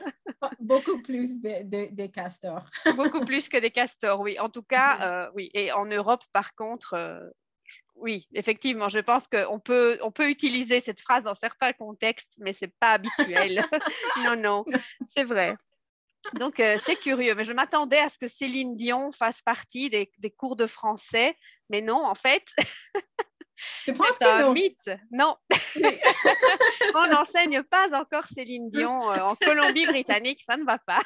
beaucoup 0.58 1.02
plus 1.02 1.40
de, 1.40 1.62
de- 1.64 1.88
des 1.92 2.10
castors. 2.10 2.64
Beaucoup 2.96 3.24
plus 3.24 3.48
que 3.48 3.58
des 3.58 3.70
castors, 3.70 4.20
oui. 4.20 4.38
En 4.40 4.48
tout 4.48 4.62
cas, 4.62 4.98
euh, 5.26 5.30
oui. 5.34 5.50
Et 5.54 5.70
en 5.70 5.84
Europe, 5.84 6.24
par 6.32 6.52
contre, 6.54 6.94
euh, 6.94 7.20
oui, 8.00 8.26
effectivement, 8.34 8.88
je 8.88 8.98
pense 8.98 9.26
qu'on 9.28 9.58
peut, 9.58 9.98
on 10.02 10.10
peut 10.10 10.28
utiliser 10.28 10.80
cette 10.80 11.00
phrase 11.00 11.22
dans 11.24 11.34
certains 11.34 11.72
contextes, 11.72 12.34
mais 12.38 12.52
c'est 12.52 12.72
pas 12.78 12.92
habituel. 12.92 13.64
non, 14.24 14.36
non, 14.36 14.64
c'est 15.16 15.24
vrai. 15.24 15.54
Donc, 16.34 16.60
euh, 16.60 16.78
c'est 16.84 16.96
curieux, 16.96 17.34
mais 17.34 17.44
je 17.44 17.52
m'attendais 17.52 17.98
à 17.98 18.08
ce 18.10 18.18
que 18.18 18.28
Céline 18.28 18.76
Dion 18.76 19.10
fasse 19.12 19.40
partie 19.42 19.88
des, 19.88 20.10
des 20.18 20.30
cours 20.30 20.56
de 20.56 20.66
français, 20.66 21.34
mais 21.70 21.80
non, 21.80 22.04
en 22.04 22.14
fait, 22.14 22.44
Je 23.86 23.92
pense 23.92 24.08
c'est 24.20 24.26
un 24.28 24.42
non. 24.42 24.52
mythe. 24.52 24.90
Non, 25.10 25.36
Oui. 25.76 25.98
on 26.94 27.06
n'enseigne 27.08 27.62
pas 27.62 27.88
encore 27.98 28.24
Céline 28.34 28.70
Dion 28.70 29.10
euh, 29.12 29.18
en 29.18 29.34
Colombie-Britannique, 29.36 30.42
ça 30.46 30.56
ne 30.56 30.64
va 30.64 30.78
pas. 30.78 31.00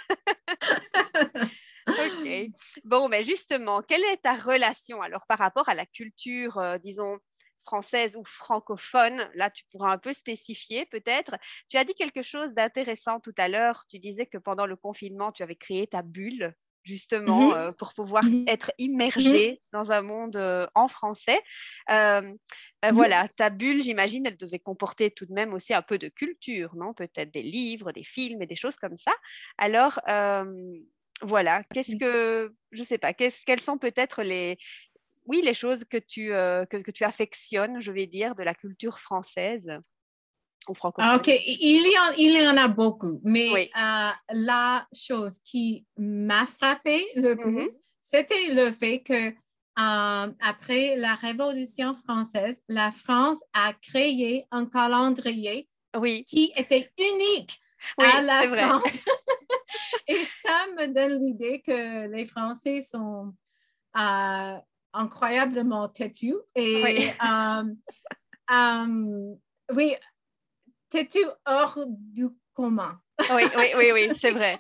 Ok. 1.97 2.51
Bon, 2.85 3.09
mais 3.09 3.23
justement, 3.25 3.81
quelle 3.83 4.03
est 4.05 4.23
ta 4.23 4.35
relation 4.35 5.01
alors 5.01 5.27
par 5.29 5.39
rapport 5.39 5.69
à 5.69 5.75
la 5.75 5.87
culture, 5.87 6.59
euh, 6.59 6.79
disons, 6.79 7.19
française 7.65 8.17
ou 8.17 8.25
francophone? 8.25 9.29
Là, 9.35 9.49
tu 9.51 9.65
pourras 9.71 9.93
un 9.93 9.99
peu 9.99 10.13
spécifier 10.13 10.87
peut-être. 10.87 11.37
Tu 11.69 11.77
as 11.77 11.85
dit 11.85 11.95
quelque 11.95 12.23
chose 12.23 12.53
d'intéressant 12.53 13.21
tout 13.21 13.35
à 13.39 13.49
l'heure. 13.49 13.85
Tu 13.89 13.99
disais 14.01 14.27
que 14.27 14.39
pendant 14.39 14.67
le 14.67 14.77
confinement, 14.77 15.31
tu 15.31 15.43
avais 15.45 15.55
créé 15.57 15.87
ta 15.87 16.03
bulle 16.03 16.55
justement 16.83 17.55
Mhm. 17.55 17.55
euh, 17.55 17.73
pour 17.73 17.95
pouvoir 17.95 18.25
Mhm. 18.25 18.47
être 18.47 18.71
immergé 18.79 19.63
dans 19.73 19.91
un 19.93 20.03
monde 20.03 20.37
euh, 20.37 20.67
en 20.75 20.89
français. 20.89 21.41
Euh, 21.91 22.21
ben 22.83 22.93
Mhm. 22.93 22.95
voilà, 22.95 23.27
ta 23.29 23.49
bulle, 23.51 23.83
j'imagine, 23.83 24.27
elle 24.27 24.37
devait 24.37 24.59
comporter 24.59 25.11
tout 25.11 25.25
de 25.25 25.33
même 25.33 25.55
aussi 25.55 25.73
un 25.73 25.81
peu 25.81 25.97
de 25.99 26.09
culture, 26.09 26.75
non? 26.77 26.93
Peut-être 26.93 27.33
des 27.33 27.43
livres, 27.43 27.93
des 27.93 28.05
films 28.05 28.43
et 28.43 28.47
des 28.47 28.57
choses 28.57 28.77
comme 28.77 28.97
ça. 28.99 29.13
Alors, 29.57 29.99
voilà, 31.25 31.63
qu'est-ce 31.73 31.97
que, 31.97 32.55
je 32.73 32.83
sais 32.83 32.99
pas, 32.99 33.13
qu'est-ce, 33.15 33.45
quelles 33.45 33.61
sont 33.61 33.79
peut-être 33.79 34.23
les, 34.23 34.59
oui, 35.27 35.43
les 35.45 35.55
choses 35.55 35.85
que 35.85 35.99
tu, 35.99 36.35
euh, 36.35 36.67
que, 36.67 36.79
que 36.79 36.91
tu 36.93 37.05
affectionnes, 37.05 37.81
je 37.81 37.93
vais 37.93 38.07
dire, 38.07 38.35
de 38.35 38.43
la 38.45 38.55
culture 38.55 39.01
française 39.01 39.73
ou 40.69 40.75
francophone? 40.75 41.07
Ah, 41.07 41.17
OK, 41.17 41.29
il 41.29 41.93
y, 41.93 41.99
en, 41.99 42.13
il 42.17 42.41
y 42.41 42.47
en 42.47 42.57
a 42.57 42.69
beaucoup, 42.69 43.21
mais 43.25 43.51
Oui. 43.53 43.71
euh, 43.77 44.11
la 44.33 44.87
chose 44.93 45.39
qui 45.45 45.87
m'a 45.97 46.47
frappée 46.47 47.05
le 47.17 47.35
plus, 47.35 47.69
Mhm. 47.69 47.79
c'était 48.01 48.49
le 48.53 48.71
fait 48.71 49.03
que 49.03 49.31
euh, 49.31 50.33
après 50.41 50.97
la 50.97 51.15
Révolution 51.17 51.95
française, 51.95 52.63
la 52.69 52.93
France 52.93 53.39
a 53.53 53.73
créé 53.73 54.47
un 54.53 54.67
calendrier 54.67 55.69
Oui, 55.97 56.25
qui 56.25 56.53
était 56.57 56.93
unique 56.99 57.59
oui, 57.99 58.07
à 58.07 58.21
la 58.21 58.47
vrai. 58.47 58.63
France. 58.63 58.99
Et 60.09 60.25
ça 60.43 60.67
me 60.77 60.87
donne 60.87 61.21
l'idée 61.21 61.63
que 61.63 62.07
les 62.09 62.27
Français 62.27 62.83
sont 62.83 63.35
euh, 63.97 64.57
incroyablement 64.93 65.89
têtus 65.89 66.37
et 66.55 66.83
Oui. 66.83 67.11
euh, 67.25 67.65
euh, 68.53 69.35
oui, 69.73 69.97
têtus 70.91 71.27
hors 71.47 71.79
du 71.87 72.29
commun. 72.53 73.01
Oui, 73.33 73.45
oui, 73.57 73.67
oui, 73.77 73.93
oui, 73.93 74.09
c'est 74.17 74.33
vrai. 74.33 74.59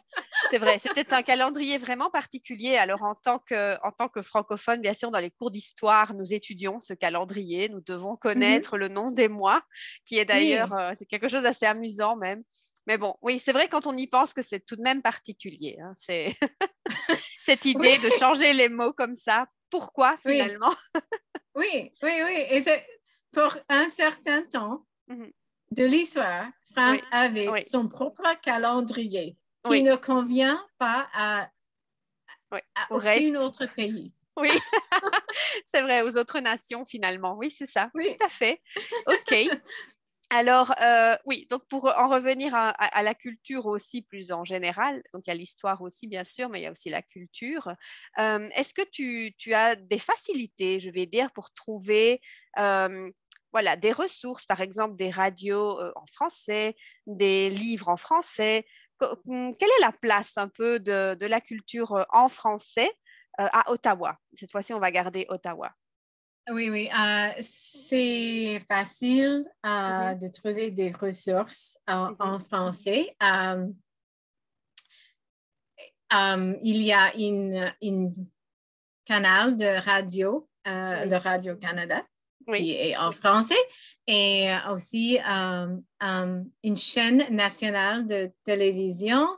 C'est 0.51 0.59
vrai. 0.59 0.79
C'était 0.79 1.13
un 1.13 1.23
calendrier 1.23 1.77
vraiment 1.77 2.09
particulier. 2.11 2.77
Alors, 2.77 3.03
en 3.03 3.15
tant 3.17 3.41
que, 3.41 3.77
en 3.85 3.91
tant 3.91 4.09
que 4.09 4.23
francophone, 4.23 4.81
bien 4.81 4.95
sûr, 4.95 5.11
dans 5.11 5.19
les 5.19 5.31
cours 5.31 5.51
d'histoire, 5.51 6.15
nous 6.15 6.33
étudions 6.33 6.79
ce 6.81 6.95
calendrier. 6.95 7.69
Nous 7.69 7.81
devons 7.81 8.17
connaître 8.17 8.79
le 8.79 8.87
nom 8.87 9.11
des 9.11 9.29
mois, 9.29 9.63
qui 10.05 10.19
est 10.19 10.25
d'ailleurs, 10.25 10.73
euh, 10.73 10.93
c'est 10.97 11.07
quelque 11.07 11.29
chose 11.29 11.43
d'assez 11.43 11.67
amusant 11.67 12.15
même. 12.17 12.45
Mais 12.87 12.99
bon, 12.99 13.17
oui, 13.23 13.39
c'est 13.43 13.53
vrai 13.53 13.69
quand 13.69 13.87
on 13.87 13.97
y 13.97 14.07
pense 14.07 14.35
que 14.35 14.43
c'est 14.43 14.61
tout 14.61 14.77
de 14.77 14.83
même 14.83 15.01
particulier. 15.03 15.79
hein. 15.83 15.93
C'est 15.97 16.37
cette 17.45 17.65
idée 17.65 17.99
de 17.99 18.11
changer 18.11 18.53
les 18.53 18.69
mots 18.69 18.93
comme 18.93 19.17
ça. 19.17 19.47
Pourquoi 19.71 20.17
finalement? 20.19 20.73
Oui, 21.57 21.93
oui, 22.03 22.11
oui. 22.25 22.45
Et 22.51 22.63
c'est 22.63 22.85
pour 23.33 23.57
un 23.69 23.89
certain 23.91 24.43
temps 24.43 24.85
Mhm. 25.07 25.31
de 25.71 25.85
l'histoire, 25.85 26.49
France 26.73 26.99
Oui, 27.01 27.09
avait 27.13 27.65
son 27.65 27.89
propre 27.89 28.25
calendrier 28.43 29.37
qui 29.65 29.83
ne 29.83 29.95
convient 29.97 30.67
pas 30.79 31.09
à, 31.15 31.49
Oui, 32.51 32.59
à 32.75 32.93
au 32.93 32.97
aucun 32.97 33.35
autre 33.37 33.67
pays. 33.67 34.13
Oui, 34.37 34.51
c'est 35.65 35.83
vrai, 35.83 36.03
aux 36.03 36.17
autres 36.17 36.41
nations 36.41 36.85
finalement. 36.85 37.37
Oui, 37.39 37.53
c'est 37.53 37.67
ça. 37.67 37.89
Oui. 37.95 38.17
Tout 38.19 38.27
à 38.27 38.29
fait. 38.29 38.61
OK. 39.07 39.49
Alors, 40.31 40.73
euh, 40.81 41.17
oui, 41.27 41.47
donc 41.51 41.67
pour 41.69 41.87
en 41.87 42.09
revenir 42.09 42.55
à, 42.55 43.03
la 43.03 43.15
culture 43.15 43.67
aussi 43.67 44.03
plus 44.03 44.33
en 44.33 44.45
général, 44.45 45.03
donc 45.13 45.27
il 45.27 45.31
y 45.31 45.33
a 45.33 45.37
l'histoire 45.37 45.83
aussi 45.83 46.07
bien 46.07 46.25
sûr, 46.25 46.49
mais 46.49 46.61
il 46.61 46.63
y 46.65 46.67
a 46.67 46.73
aussi 46.73 46.89
la 46.89 47.03
culture. 47.03 47.69
Euh, 48.19 48.49
est-ce 48.57 48.75
que 48.75 48.83
tu, 48.91 49.55
as 49.55 49.77
des 49.77 49.99
facilités, 49.99 50.81
je 50.81 50.91
vais 50.91 51.07
dire, 51.07 51.31
pour 51.33 51.53
trouver 51.53 52.21
euh, 52.59 53.11
voilà, 53.53 53.77
des 53.77 53.93
ressources, 53.93 54.47
par 54.47 54.61
exemple 54.61 54.97
des 54.97 55.11
radios 55.11 55.81
en 55.95 56.07
français, 56.07 56.75
des 57.07 57.51
livres 57.51 57.89
en 57.89 57.97
français? 57.97 58.67
Quelle 59.01 59.69
est 59.79 59.81
la 59.81 59.93
place 59.93 60.39
un 60.39 60.49
peu 60.49 60.81
de 60.81 61.27
la 61.27 61.41
culture 61.41 62.07
en 62.11 62.29
français 62.29 62.91
à 63.39 63.71
Ottawa? 63.71 64.19
Cette 64.39 64.53
fois-ci, 64.53 64.73
on 64.73 64.81
va 64.81 64.91
garder 64.91 65.27
Ottawa. 65.29 65.75
Oui, 66.51 66.69
oui. 66.69 66.91
Euh, 66.93 67.31
c'est 67.41 68.61
facile 68.71 69.47
euh, 69.65 69.69
mm-hmm. 69.69 70.19
de 70.19 70.29
trouver 70.29 70.71
des 70.71 70.93
ressources 70.93 71.79
en, 71.87 72.13
mm-hmm. 72.13 72.45
français. 72.47 73.17
Euh, 73.23 73.67
il 76.63 76.83
y 76.83 76.93
a 76.93 77.15
une, 77.17 77.73
canal 79.05 79.57
de 79.57 79.85
radio, 79.85 80.49
le 80.65 81.17
Radio-Canada, 81.17 82.07
qui 82.47 82.73
est 82.73 82.97
en 82.97 83.13
français, 83.13 83.55
et 84.07 84.49
aussi 84.71 85.19
une 85.21 86.77
chaîne 86.77 87.27
nationale 87.35 88.07
de 88.07 88.33
télévision 88.45 89.29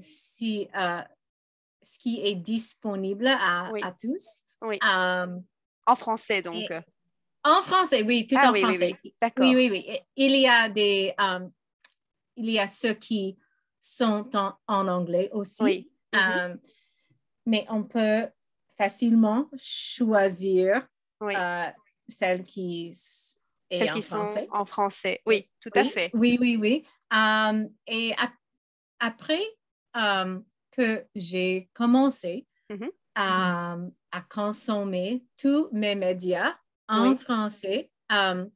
si, 0.00 0.68
ce 0.72 1.98
qui 1.98 2.26
est 2.26 2.36
disponible 2.36 3.28
à, 3.28 3.70
à 3.82 3.92
tous. 3.92 4.42
Oui. 4.62 4.78
En 5.86 5.96
français, 5.96 6.42
donc. 6.42 6.70
en 7.44 7.62
français, 7.62 8.02
oui, 8.02 8.26
tout 8.26 8.36
ah 8.38 8.50
en 8.50 8.54
français. 8.54 8.98
Oui, 9.04 9.14
D'accord. 9.20 9.46
Oui, 9.46 9.54
oui, 9.54 9.68
oui. 9.70 9.98
Il 10.16 10.36
y 10.36 10.48
a 10.48 10.68
des, 10.68 11.12
um, 11.18 11.50
il 12.36 12.50
y 12.50 12.58
a 12.58 12.66
ceux 12.66 12.94
qui 12.94 13.36
sont 13.80 14.30
en, 14.34 14.88
anglais 14.88 15.30
aussi. 15.32 15.62
Oui. 15.62 15.90
Mm-hmm. 16.12 16.52
Um, 16.52 16.58
mais 17.46 17.66
on 17.68 17.82
peut 17.82 18.28
facilement 18.76 19.48
choisir 19.58 20.86
euh, 21.22 21.64
celle 22.08 22.42
qui 22.42 22.94
est 23.70 23.90
en 23.90 24.00
français. 24.00 24.48
en 24.50 24.64
français, 24.64 25.20
oui, 25.26 25.48
tout 25.60 25.70
à 25.74 25.84
fait. 25.84 26.10
Oui, 26.14 26.38
oui, 26.40 26.56
oui. 26.56 26.84
Um, 27.10 27.68
et 27.86 28.14
après 28.98 29.42
que 29.94 31.06
j'ai 31.14 31.68
commencé 31.72 32.46
mm-hmm. 32.70 32.90
à 33.14 33.76
à 34.14 34.20
consommer 34.20 35.24
tous 35.36 35.68
mes 35.72 35.96
médias 35.96 36.54
en 36.88 37.16
français, 37.16 37.90
um, 38.10 38.48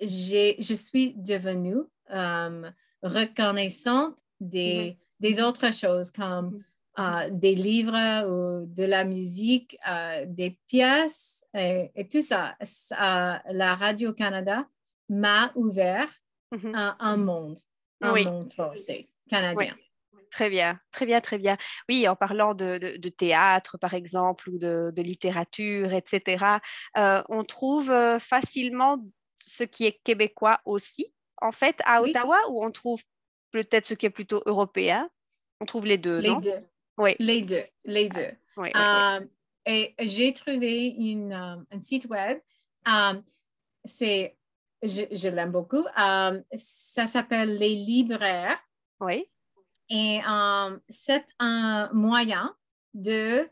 je 0.00 0.74
suis 0.74 1.14
devenue 1.14 1.82
um, 2.08 2.72
reconnaissante 3.02 4.16
des, 4.40 4.98
des, 5.20 5.42
autres 5.42 5.72
choses 5.72 6.10
comme 6.10 6.62
mm-hmm. 6.96 7.28
uh, 7.28 7.30
des 7.30 7.54
livres 7.54 8.24
ou 8.26 8.66
de 8.66 8.84
la 8.84 9.04
musique, 9.04 9.76
uh, 9.86 10.24
des 10.26 10.58
pièces 10.66 11.44
et, 11.52 12.08
tout 12.10 12.22
ça. 12.22 12.56
la 13.10 13.74
Radio-Canada 13.74 14.66
m'a 15.10 15.52
ouvert 15.54 16.08
mm-hmm. 16.52 16.94
un, 16.98 17.16
monde, 17.18 17.58
un 18.00 18.24
monde 18.24 18.52
français 18.52 19.08
canadien. 19.28 19.74
Très 20.36 20.50
bien, 20.50 20.78
très 20.90 21.06
bien, 21.06 21.22
très 21.22 21.38
bien. 21.38 21.56
Oui, 21.88 22.06
en 22.06 22.14
parlant 22.14 22.52
de, 22.52 23.08
théâtre, 23.08 23.78
par 23.78 23.94
exemple, 23.94 24.50
ou 24.50 24.58
de, 24.58 24.92
littérature, 25.00 25.94
etc., 25.94 26.44
euh, 26.98 27.22
on 27.30 27.42
trouve 27.42 27.90
euh, 27.90 28.18
facilement 28.18 29.02
ce 29.42 29.64
qui 29.64 29.86
est 29.86 29.98
québécois 30.04 30.60
aussi, 30.66 31.10
en 31.40 31.52
fait, 31.52 31.80
à 31.86 32.02
Ottawa, 32.02 32.38
ou 32.50 32.62
on 32.62 32.70
trouve 32.70 33.02
peut-être 33.50 33.86
ce 33.86 33.94
qui 33.94 34.04
est 34.04 34.10
plutôt 34.10 34.42
européen? 34.44 35.08
On 35.62 35.64
trouve 35.64 35.86
les 35.86 35.96
deux, 35.96 36.18
les 36.18 36.28
non? 36.28 36.40
deux. 36.40 36.68
Oui. 36.98 37.16
Les 37.18 37.40
deux, 37.40 37.64
les 37.86 38.10
deux. 38.10 38.32
Euh, 38.58 39.20
et 39.64 39.94
j'ai 40.00 40.34
trouvé 40.34 40.84
une, 40.84 41.32
un 41.32 41.80
site 41.80 42.08
web. 42.10 42.40
c'est, 43.86 44.36
je, 44.82 45.04
je 45.10 45.28
l'aime 45.30 45.52
beaucoup. 45.52 45.86
ça 45.96 47.06
s'appelle 47.06 47.56
Les 47.56 47.74
Libraires. 47.74 48.62
Oui. 49.00 49.26
Et 49.88 50.20
euh, 50.28 50.78
c'est 50.88 51.26
un 51.38 51.90
moyen 51.92 52.56
de 52.94 53.40
euh, 53.40 53.48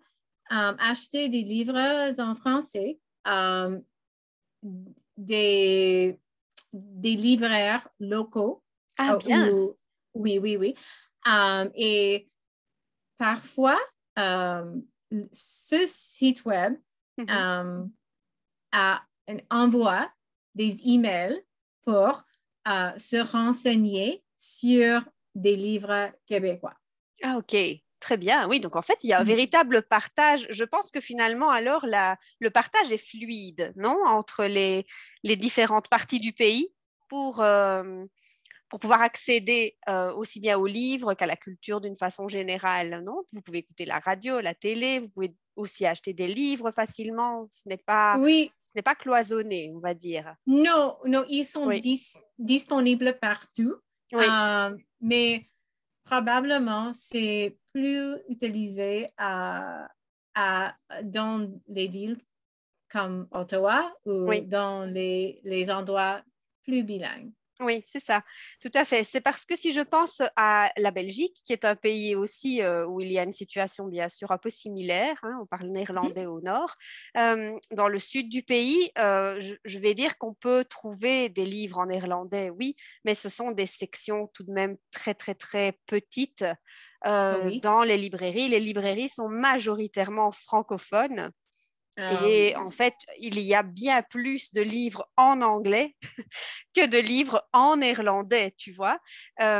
acheter 0.78 1.28
des 1.28 1.42
livres 1.42 2.20
en 2.20 2.34
français, 2.34 2.98
euh, 3.28 3.80
des, 5.16 6.18
des 6.72 7.16
libraires 7.16 7.88
locaux. 8.00 8.62
Ah, 8.98 9.16
bien. 9.16 9.48
oui, 10.14 10.38
oui, 10.38 10.56
oui. 10.56 10.74
et 11.74 12.28
parfois, 13.18 13.78
ce 14.16 15.86
site 15.86 16.44
web 16.44 16.74
mm-hmm. 17.18 17.90
envoie 19.50 20.12
des 20.54 20.78
emails 20.84 21.42
pour 21.84 22.24
se 22.66 23.20
renseigner 23.20 24.24
sur 24.36 25.04
des 25.34 25.56
livres 25.56 26.12
québécois. 26.26 26.74
Ah, 27.22 27.36
OK. 27.38 27.56
Très 28.04 28.18
bien, 28.18 28.46
oui. 28.48 28.60
Donc 28.60 28.76
en 28.76 28.82
fait, 28.82 28.98
il 29.02 29.08
y 29.08 29.12
a 29.14 29.20
un 29.20 29.22
mm. 29.22 29.26
véritable 29.26 29.82
partage. 29.82 30.46
Je 30.50 30.64
pense 30.64 30.90
que 30.90 31.00
finalement, 31.00 31.50
alors, 31.50 31.86
la, 31.86 32.18
le 32.38 32.50
partage 32.50 32.92
est 32.92 32.98
fluide, 32.98 33.72
non 33.76 33.96
Entre 34.04 34.44
les, 34.44 34.84
les 35.22 35.36
différentes 35.36 35.88
parties 35.88 36.20
du 36.20 36.34
pays 36.34 36.68
pour, 37.08 37.40
euh, 37.40 38.04
pour 38.68 38.78
pouvoir 38.78 39.00
accéder 39.00 39.78
euh, 39.88 40.12
aussi 40.12 40.38
bien 40.38 40.58
aux 40.58 40.66
livres 40.66 41.14
qu'à 41.14 41.24
la 41.24 41.36
culture 41.36 41.80
d'une 41.80 41.96
façon 41.96 42.28
générale, 42.28 43.02
non? 43.02 43.22
Vous 43.32 43.40
pouvez 43.40 43.58
écouter 43.58 43.86
la 43.86 44.00
radio, 44.00 44.40
la 44.40 44.52
télé, 44.52 44.98
vous 44.98 45.08
pouvez 45.08 45.34
aussi 45.56 45.86
acheter 45.86 46.12
des 46.12 46.28
livres 46.28 46.72
facilement. 46.72 47.48
Ce 47.52 47.66
n'est 47.66 47.78
pas, 47.78 48.16
oui. 48.18 48.50
ce 48.66 48.72
n'est 48.74 48.82
pas 48.82 48.94
cloisonné, 48.94 49.72
on 49.74 49.78
va 49.78 49.94
dire. 49.94 50.34
Non, 50.46 50.98
non, 51.06 51.24
ils 51.30 51.46
sont 51.46 51.70
disponibles 52.38 53.18
partout. 53.18 53.76
Euh, 54.14 54.76
mais 55.00 55.48
probablement, 56.04 56.92
c'est 56.92 57.56
plus 57.72 58.16
utilisé 58.28 59.08
à, 59.16 59.88
dans 61.02 61.50
les 61.68 61.88
villes 61.88 62.18
comme 62.90 63.26
Ottawa 63.30 63.92
ou 64.04 64.32
dans 64.46 64.88
les, 64.88 65.40
les 65.44 65.70
endroits 65.70 66.22
plus 66.62 66.82
bilingues. 66.84 67.32
Oui, 67.60 67.84
c'est 67.86 68.00
ça, 68.00 68.22
tout 68.60 68.70
à 68.74 68.84
fait. 68.84 69.04
C'est 69.04 69.20
parce 69.20 69.44
que 69.44 69.54
si 69.56 69.70
je 69.70 69.80
pense 69.80 70.20
à 70.34 70.72
la 70.76 70.90
Belgique, 70.90 71.40
qui 71.44 71.52
est 71.52 71.64
un 71.64 71.76
pays 71.76 72.16
aussi 72.16 72.60
euh, 72.62 72.84
où 72.84 73.00
il 73.00 73.12
y 73.12 73.18
a 73.18 73.22
une 73.22 73.32
situation 73.32 73.86
bien 73.86 74.08
sûr 74.08 74.32
un 74.32 74.38
peu 74.38 74.50
similaire, 74.50 75.16
hein, 75.22 75.38
on 75.40 75.46
parle 75.46 75.68
néerlandais 75.68 76.26
au 76.26 76.40
nord, 76.40 76.74
euh, 77.16 77.56
dans 77.70 77.86
le 77.86 78.00
sud 78.00 78.28
du 78.28 78.42
pays, 78.42 78.90
euh, 78.98 79.40
je, 79.64 79.78
vais 79.78 79.94
dire 79.94 80.18
qu'on 80.18 80.34
peut 80.34 80.64
trouver 80.64 81.28
des 81.28 81.44
livres 81.44 81.78
en 81.78 81.86
néerlandais, 81.86 82.50
oui, 82.50 82.74
mais 83.04 83.14
ce 83.14 83.28
sont 83.28 83.52
des 83.52 83.66
sections 83.66 84.26
tout 84.34 84.42
de 84.42 84.52
même 84.52 84.76
très, 84.90 85.14
très, 85.14 85.34
très 85.34 85.78
petites 85.86 86.44
dans 87.04 87.84
les 87.84 87.98
librairies. 87.98 88.48
Les 88.48 88.60
librairies 88.60 89.10
sont 89.10 89.28
majoritairement 89.28 90.32
francophones. 90.32 91.30
Ah 91.96 92.26
et 92.26 92.56
en 92.56 92.70
fait, 92.70 92.94
il 93.20 93.40
y 93.40 93.54
a 93.54 93.62
bien 93.62 94.02
plus 94.02 94.52
de 94.52 94.62
livres 94.62 95.08
en 95.16 95.42
anglais 95.42 95.94
que 96.76 96.86
de 96.86 96.98
livres 96.98 97.46
en 97.52 97.76
néerlandais, 97.76 98.52
tu 98.56 98.72
vois. 98.72 98.98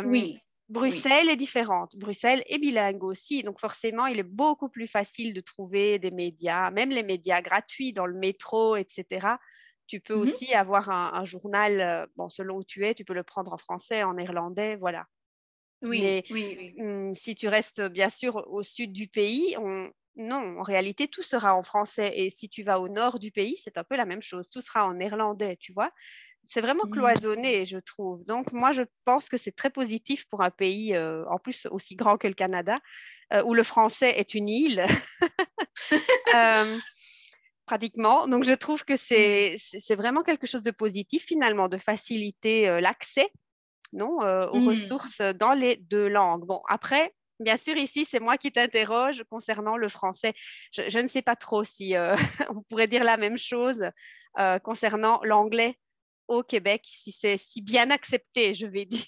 oui. 0.05 0.39
Bruxelles 0.71 1.29
est 1.29 1.37
différente. 1.37 1.95
Bruxelles 1.95 2.43
est 2.47 2.59
bilingue 2.59 3.05
aussi. 3.05 3.43
Donc 3.43 3.61
forcément, 3.61 4.07
il 4.07 4.19
est 4.19 4.23
beaucoup 4.23 4.71
plus 4.71 4.87
facile 4.87 5.35
de 5.35 5.41
trouver 5.41 5.99
des 5.99 6.11
médias, 6.11 6.71
même 6.71 6.91
les 6.91 7.03
médias 7.03 7.43
gratuits 7.43 7.93
dans 7.93 8.07
le 8.07 8.15
métro, 8.15 8.75
etc. 8.77 9.37
Tu 9.87 10.01
peux 10.01 10.15
mmh 10.15 10.21
aussi 10.23 10.55
avoir 10.55 10.89
un, 10.89 11.25
journal, 11.27 12.09
bon, 12.17 12.31
selon 12.31 12.57
où 12.57 12.65
tu 12.65 12.87
es, 12.87 12.95
tu 12.95 13.05
peux 13.05 13.13
le 13.13 13.23
prendre 13.23 13.53
en 13.53 13.59
français, 13.59 14.03
en 14.03 14.15
néerlandais, 14.15 14.77
voilà. 14.77 15.05
Oui, 15.87 16.23
oui, 16.31 16.75
mmh, 16.79 17.13
si 17.13 17.35
tu 17.35 17.47
restes 17.47 17.83
bien 17.83 18.09
sûr 18.09 18.43
au 18.49 18.63
sud 18.63 18.91
du 18.93 19.07
pays, 19.07 19.55
on, 19.59 19.91
non, 20.17 20.59
en 20.59 20.63
réalité, 20.63 21.09
tout 21.09 21.23
sera 21.23 21.55
en 21.57 21.63
français. 21.63 22.13
Et 22.17 22.31
si 22.31 22.49
tu 22.49 22.63
vas 22.63 22.81
au 22.81 22.89
nord 22.89 23.19
du 23.19 23.31
pays, 23.33 23.57
c'est 23.63 23.79
un 23.79 23.85
peu 23.85 23.97
la 23.97 24.07
même 24.07 24.23
chose. 24.23 24.49
Tout 24.49 24.63
sera 24.63 24.87
en 24.87 24.95
néerlandais, 24.95 25.57
tu 25.57 25.73
vois? 25.73 25.91
C'est 26.47 26.61
vraiment 26.61 26.85
mmh. 26.87 26.91
cloisonné, 26.91 27.67
je 27.67 27.79
trouve. 27.79 28.23
Donc, 28.25 28.53
moi, 28.53 28.73
je 28.73 28.83
pense 29.05 29.29
que 29.29 29.37
c'est 29.37 29.53
très 29.53 29.71
positif 29.71 30.27
pour 30.29 30.43
un 30.43 30.51
pays, 30.51 30.95
euh, 30.95 31.25
en 31.29 31.39
plus 31.39 31.67
aussi 31.71 31.97
grand 31.97 32.17
que 32.17 32.29
le 32.29 32.35
Canada, 32.35 32.79
euh, 33.33 33.43
où 33.45 33.55
le 33.55 33.63
français 33.65 34.19
est 34.19 34.35
une 34.35 34.49
île, 34.49 34.85
euh, 36.37 36.79
pratiquement. 37.67 38.29
Donc, 38.29 38.45
je 38.45 38.53
trouve 38.53 38.85
que 38.85 38.95
mmh. 38.95 39.59
c'est 39.59 39.97
vraiment 39.97 40.23
quelque 40.23 40.47
chose 40.47 40.63
de 40.63 40.71
positif, 40.71 41.25
finalement, 41.25 41.69
de 41.69 41.79
faciliter 41.79 42.81
l'accès 42.81 43.31
non, 43.93 44.19
aux 44.19 44.61
mmh. 44.61 44.69
ressources 44.69 45.21
dans 45.21 45.55
les 45.55 45.77
deux 45.77 46.09
langues. 46.09 46.45
Bon, 46.47 46.61
après, 46.69 47.15
Bien 47.41 47.57
sûr, 47.57 47.77
ici, 47.77 48.05
c'est 48.05 48.21
moi 48.21 48.39
qui 48.39 48.53
t'interroge 48.53 49.25
concernant 49.29 49.77
le 49.77 49.89
français. 49.89 50.35
Je, 50.73 50.99
ne 50.99 51.09
sais 51.09 51.23
pas 51.23 51.37
trop 51.37 51.65
si 51.65 51.97
euh, 51.97 52.17
on 52.51 52.63
pourrait 52.63 52.87
dire 52.87 53.05
la 53.05 53.17
même 53.17 53.39
chose 53.39 53.91
euh, 54.39 54.59
concernant 54.59 55.21
l'anglais. 55.25 55.77
au 56.29 56.43
Québec, 56.43 56.83
si 56.85 57.13
c'est 57.13 57.37
si 57.37 57.61
bien 57.61 57.91
accepté, 57.91 58.55
je 58.55 58.67
vais 58.67 58.85
dire. 58.87 59.05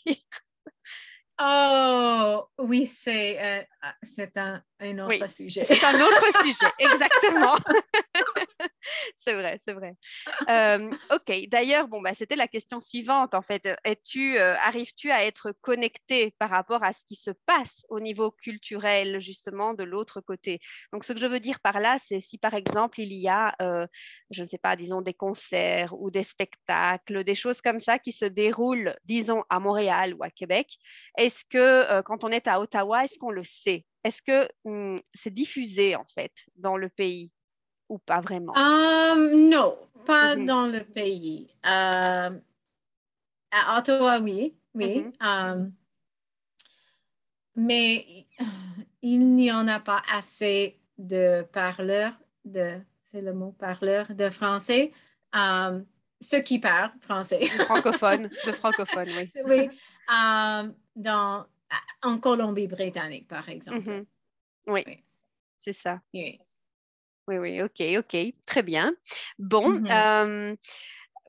Oh, 1.38 2.48
oui, 2.58 2.86
c'est 2.86 3.38
euh, 3.38 3.62
ah, 3.82 3.94
un, 4.36 4.62
un, 4.80 4.98
autre 5.00 5.30
sujet. 5.30 5.64
C'est 5.64 5.84
un 5.84 6.00
autre 6.00 6.42
sujet, 6.42 6.66
exactement. 6.78 7.56
c'est 9.16 9.34
vrai, 9.34 9.58
c'est 9.64 9.72
vrai. 9.72 9.94
Ok, 11.10 11.32
d'ailleurs, 11.48 11.88
bon, 11.88 12.00
bah, 12.00 12.14
c'était 12.14 12.36
la 12.36 12.48
question 12.48 12.80
suivante, 12.80 13.34
en 13.34 13.42
fait. 13.42 13.68
Es-tu, 13.84 14.38
arrives-tu 14.38 15.10
à 15.10 15.24
être 15.24 15.52
connecté 15.60 16.34
par 16.38 16.50
rapport 16.50 16.82
à 16.84 16.92
ce 16.92 17.04
qui 17.06 17.14
se 17.14 17.30
passe 17.46 17.84
au 17.88 18.00
niveau 18.00 18.30
culturel, 18.30 19.20
justement, 19.20 19.74
de 19.74 19.84
l'autre 19.84 20.20
côté? 20.20 20.60
Donc, 20.92 21.04
ce 21.04 21.12
que 21.12 21.20
je 21.20 21.26
veux 21.26 21.40
dire 21.40 21.60
par 21.60 21.80
là, 21.80 21.96
c'est 22.04 22.20
si, 22.20 22.38
par 22.38 22.54
exemple, 22.54 23.00
il 23.00 23.12
y 23.12 23.28
a, 23.28 23.54
je 24.30 24.42
ne 24.42 24.48
sais 24.48 24.58
pas, 24.58 24.76
disons, 24.76 25.00
des 25.02 25.14
concerts 25.14 25.94
ou 25.98 26.10
des 26.10 26.24
spectacles, 26.24 27.24
des 27.24 27.34
choses 27.34 27.60
comme 27.60 27.80
ça 27.80 27.98
qui 27.98 28.12
se 28.12 28.24
déroulent, 28.24 28.94
disons, 29.04 29.42
à 29.50 29.60
Montréal 29.60 30.14
ou 30.14 30.22
à 30.24 30.30
Québec, 30.30 30.76
est-ce 31.16 31.44
que 31.48 32.02
quand 32.02 32.24
on 32.24 32.28
est 32.30 32.46
à 32.48 32.60
Ottawa, 32.60 33.04
est-ce 33.04 33.18
qu'on 33.18 33.30
le 33.30 33.44
sait? 33.44 33.84
Est-ce 34.04 34.22
que 34.22 34.48
hmm, 34.64 34.98
c'est 35.14 35.34
diffusé 35.34 35.96
en 35.96 36.04
fait 36.14 36.32
dans 36.56 36.76
le 36.76 36.88
pays? 36.88 37.32
Ou 37.88 37.98
pas 37.98 38.20
vraiment? 38.20 38.54
Um, 38.56 39.48
Non, 39.48 39.78
pas 40.04 40.36
mm-hmm. 40.36 40.46
dans 40.46 40.66
le 40.66 40.80
pays. 40.80 41.48
Um, 41.64 42.40
à 43.50 43.78
Ottawa, 43.78 44.18
oui, 44.20 44.54
oui. 44.74 45.06
Mm-hmm. 45.20 45.52
Um, 45.52 45.72
mais 47.56 48.26
il 49.02 49.34
n'y 49.34 49.50
en 49.50 49.66
a 49.68 49.80
pas 49.80 50.02
assez 50.12 50.78
de 50.98 51.42
parleurs 51.52 52.12
de, 52.44 52.78
c'est 53.04 53.20
le 53.20 53.32
mot 53.32 53.52
parleur 53.52 54.14
de 54.14 54.30
français, 54.30 54.92
ceux 56.20 56.40
qui 56.40 56.58
parlent 56.58 56.92
français. 57.00 57.46
francophone, 57.46 58.28
de 58.46 58.52
francophone, 58.52 59.08
oui. 59.16 59.32
oui, 59.46 59.70
dans 60.94 61.46
en 62.02 62.18
Colombie-Britannique, 62.18 63.26
par 63.26 63.48
exemple. 63.48 63.90
Mhm. 63.90 64.06
oui. 64.68 64.84
c'est 65.58 65.72
ça. 65.72 66.00
Oui. 66.14 66.38
Oui, 67.28 67.38
oui, 67.38 67.60
ok, 67.62 67.82
ok, 67.98 68.16
très 68.46 68.62
bien. 68.62 68.94
Bon, 69.38 69.64
euh, 69.90 70.54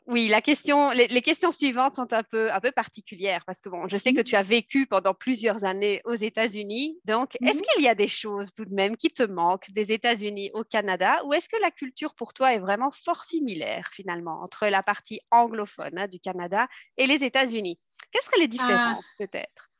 oui, 0.06 0.28
la 0.28 0.42
question, 0.42 0.92
les, 0.92 1.08
les 1.08 1.22
questions 1.24 1.52
suivantes 1.52 1.96
sont 1.96 2.14
un 2.14 2.24
peu, 2.24 2.52
un 2.52 2.60
peu 2.60 2.72
particulières 2.72 3.44
parce 3.46 3.62
que 3.62 3.70
bon, 3.70 3.88
je 3.88 3.98
sais 3.98 4.14
que 4.14 4.22
tu 4.22 4.36
as 4.36 4.44
vécu 4.44 4.86
pendant 4.86 5.14
plusieurs 5.16 5.64
années 5.64 6.02
aux 6.06 6.14
États-Unis. 6.14 7.00
Donc, 7.06 7.36
est-ce 7.44 7.56
Mhm. 7.56 7.62
qu'il 7.62 7.84
y 7.84 7.90
a 7.90 7.96
des 7.96 8.08
choses 8.08 8.54
tout 8.54 8.64
de 8.66 8.74
même 8.74 8.96
qui 8.96 9.10
te 9.10 9.24
manquent 9.24 9.72
des 9.72 9.92
États-Unis 9.92 10.52
au 10.54 10.64
Canada 10.64 11.20
ou 11.26 11.34
est-ce 11.34 11.50
que 11.50 11.60
la 11.62 11.72
culture 11.72 12.14
pour 12.16 12.34
toi 12.34 12.54
est 12.54 12.60
vraiment 12.60 12.92
fort 12.92 13.26
similaire 13.26 13.90
finalement 13.92 14.42
entre 14.44 14.68
la 14.68 14.84
partie 14.84 15.20
anglophone 15.32 15.98
hein, 15.98 16.08
du 16.08 16.20
Canada 16.20 16.68
et 16.98 17.08
les 17.08 17.24
États-Unis? 17.24 17.80
Quelles 18.12 18.24
seraient 18.24 18.40
les 18.42 18.48
différences 18.48 19.14
peut-être? 19.18 19.72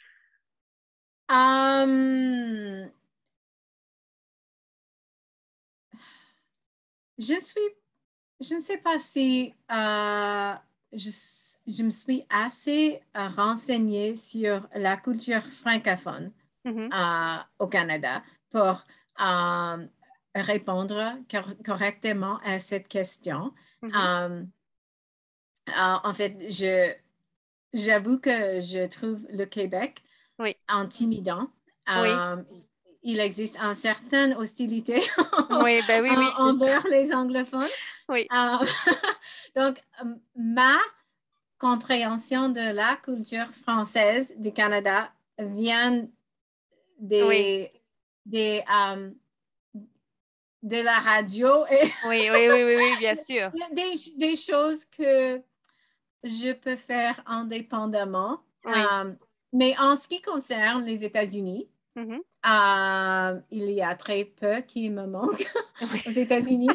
Um, 1.30 2.37
je 7.18 7.34
ne 7.34 7.42
suis, 7.42 7.62
je 8.40 8.56
ne 8.56 8.62
sais 8.62 8.78
pas 8.78 9.00
si 9.00 9.54
euh, 9.72 10.54
je, 10.94 11.10
je, 11.68 11.84
me 11.84 11.90
suis 11.90 12.24
assez 12.30 13.02
euh, 13.16 13.28
renseignée 13.30 14.16
sur 14.16 14.68
la 14.76 14.98
culture 14.98 15.44
francophone 15.46 16.32
Mhm. 16.66 16.90
euh, 16.94 17.38
au 17.60 17.68
Canada 17.68 18.22
pour 18.52 18.84
répondre 20.36 21.18
cor- 21.32 21.56
correctement 21.66 22.40
à 22.44 22.60
cette 22.60 22.88
question. 22.88 23.54
Euh, 23.84 24.44
en 26.04 26.14
fait, 26.14 26.38
je, 26.50 26.94
j'avoue 27.74 28.20
que 28.20 28.62
je 28.62 28.88
trouve 28.88 29.26
le 29.30 29.46
Québec 29.46 30.04
Oui. 30.40 30.56
intimidant. 30.68 31.50
Oui. 32.02 32.12
Il 33.10 33.22
existe 33.22 33.56
une 33.58 33.74
certaine 33.74 34.34
hostilité 34.34 34.96
Oui, 35.64 35.80
ben 35.88 36.04
oui, 36.04 36.10
ça. 36.10 36.42
envers 36.44 36.86
les 36.88 37.14
anglophones. 37.14 37.70
Oui. 38.10 38.28
Euh, 38.34 38.66
donc, 39.56 39.82
ma 40.36 40.76
compréhension 41.58 42.50
de 42.50 42.74
la 42.74 42.98
culture 42.98 43.48
française 43.64 44.34
du 44.36 44.52
Canada 44.52 45.10
vient 45.40 46.06
des, 47.00 47.24
Oui. 47.24 47.68
des, 48.26 48.62
euh, 48.70 49.10
de 50.64 50.78
la 50.82 51.00
radio 51.00 51.66
et 51.72 51.84
Oui, 52.10 52.28
oui, 52.30 52.48
oui, 52.50 52.64
oui, 52.66 52.76
oui, 52.76 52.98
bien 53.00 53.16
sûr. 53.30 53.50
des, 53.72 53.94
des 54.18 54.36
choses 54.36 54.84
que 54.84 55.42
je 56.26 56.52
peux 56.52 56.76
faire 56.76 57.24
indépendamment. 57.26 58.42
Oui. 58.66 58.74
Euh, 58.76 59.14
mais 59.54 59.76
en 59.80 59.96
ce 59.96 60.10
qui 60.10 60.22
concerne 60.22 60.84
les 60.84 61.06
États-Unis, 61.06 61.70
Mhm. 61.98 62.22
euh, 62.46 63.42
il 63.52 63.72
y 63.72 63.82
a 63.82 63.96
très 63.96 64.24
peu 64.26 64.62
qui 64.62 64.90
me 64.90 65.06
manque 65.08 65.46
aux 66.08 66.12
États-Unis. 66.12 66.70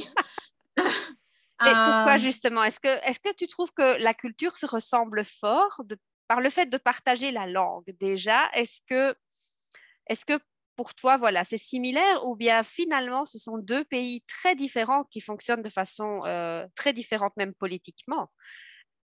Et 1.65 1.77
pourquoi 1.77 2.17
Euh, 2.17 2.19
justement 2.19 2.65
Est-ce 2.65 2.81
que, 2.81 2.89
est 2.89 3.23
que 3.23 3.33
tu 3.35 3.47
trouves 3.47 3.73
que 3.73 4.03
la 4.03 4.15
culture 4.15 4.57
se 4.57 4.67
ressemble 4.67 5.25
fort 5.25 5.81
de- 5.85 5.97
par 6.27 6.41
le 6.41 6.51
fait 6.51 6.67
de 6.67 6.77
partager 6.77 7.31
la 7.31 7.47
langue 7.47 7.95
déjà? 8.01 8.51
Est-ce 8.55 8.81
que, 8.89 9.15
est 10.09 10.25
que 10.25 10.39
pour 10.77 10.95
toi, 10.95 11.19
voilà, 11.19 11.45
c'est 11.45 11.59
similaire 11.59 12.27
ou 12.27 12.37
bien 12.37 12.65
finalement 12.65 13.27
ce 13.27 13.39
sont 13.39 13.59
deux 13.59 13.85
pays 13.85 14.25
très 14.27 14.57
différents 14.57 15.05
qui 15.05 15.21
fonctionnent 15.21 15.63
de 15.63 15.69
façon 15.69 16.25
euh, 16.27 16.67
très 16.75 16.93
différente 16.93 17.37
même 17.37 17.55
politiquement? 17.55 18.29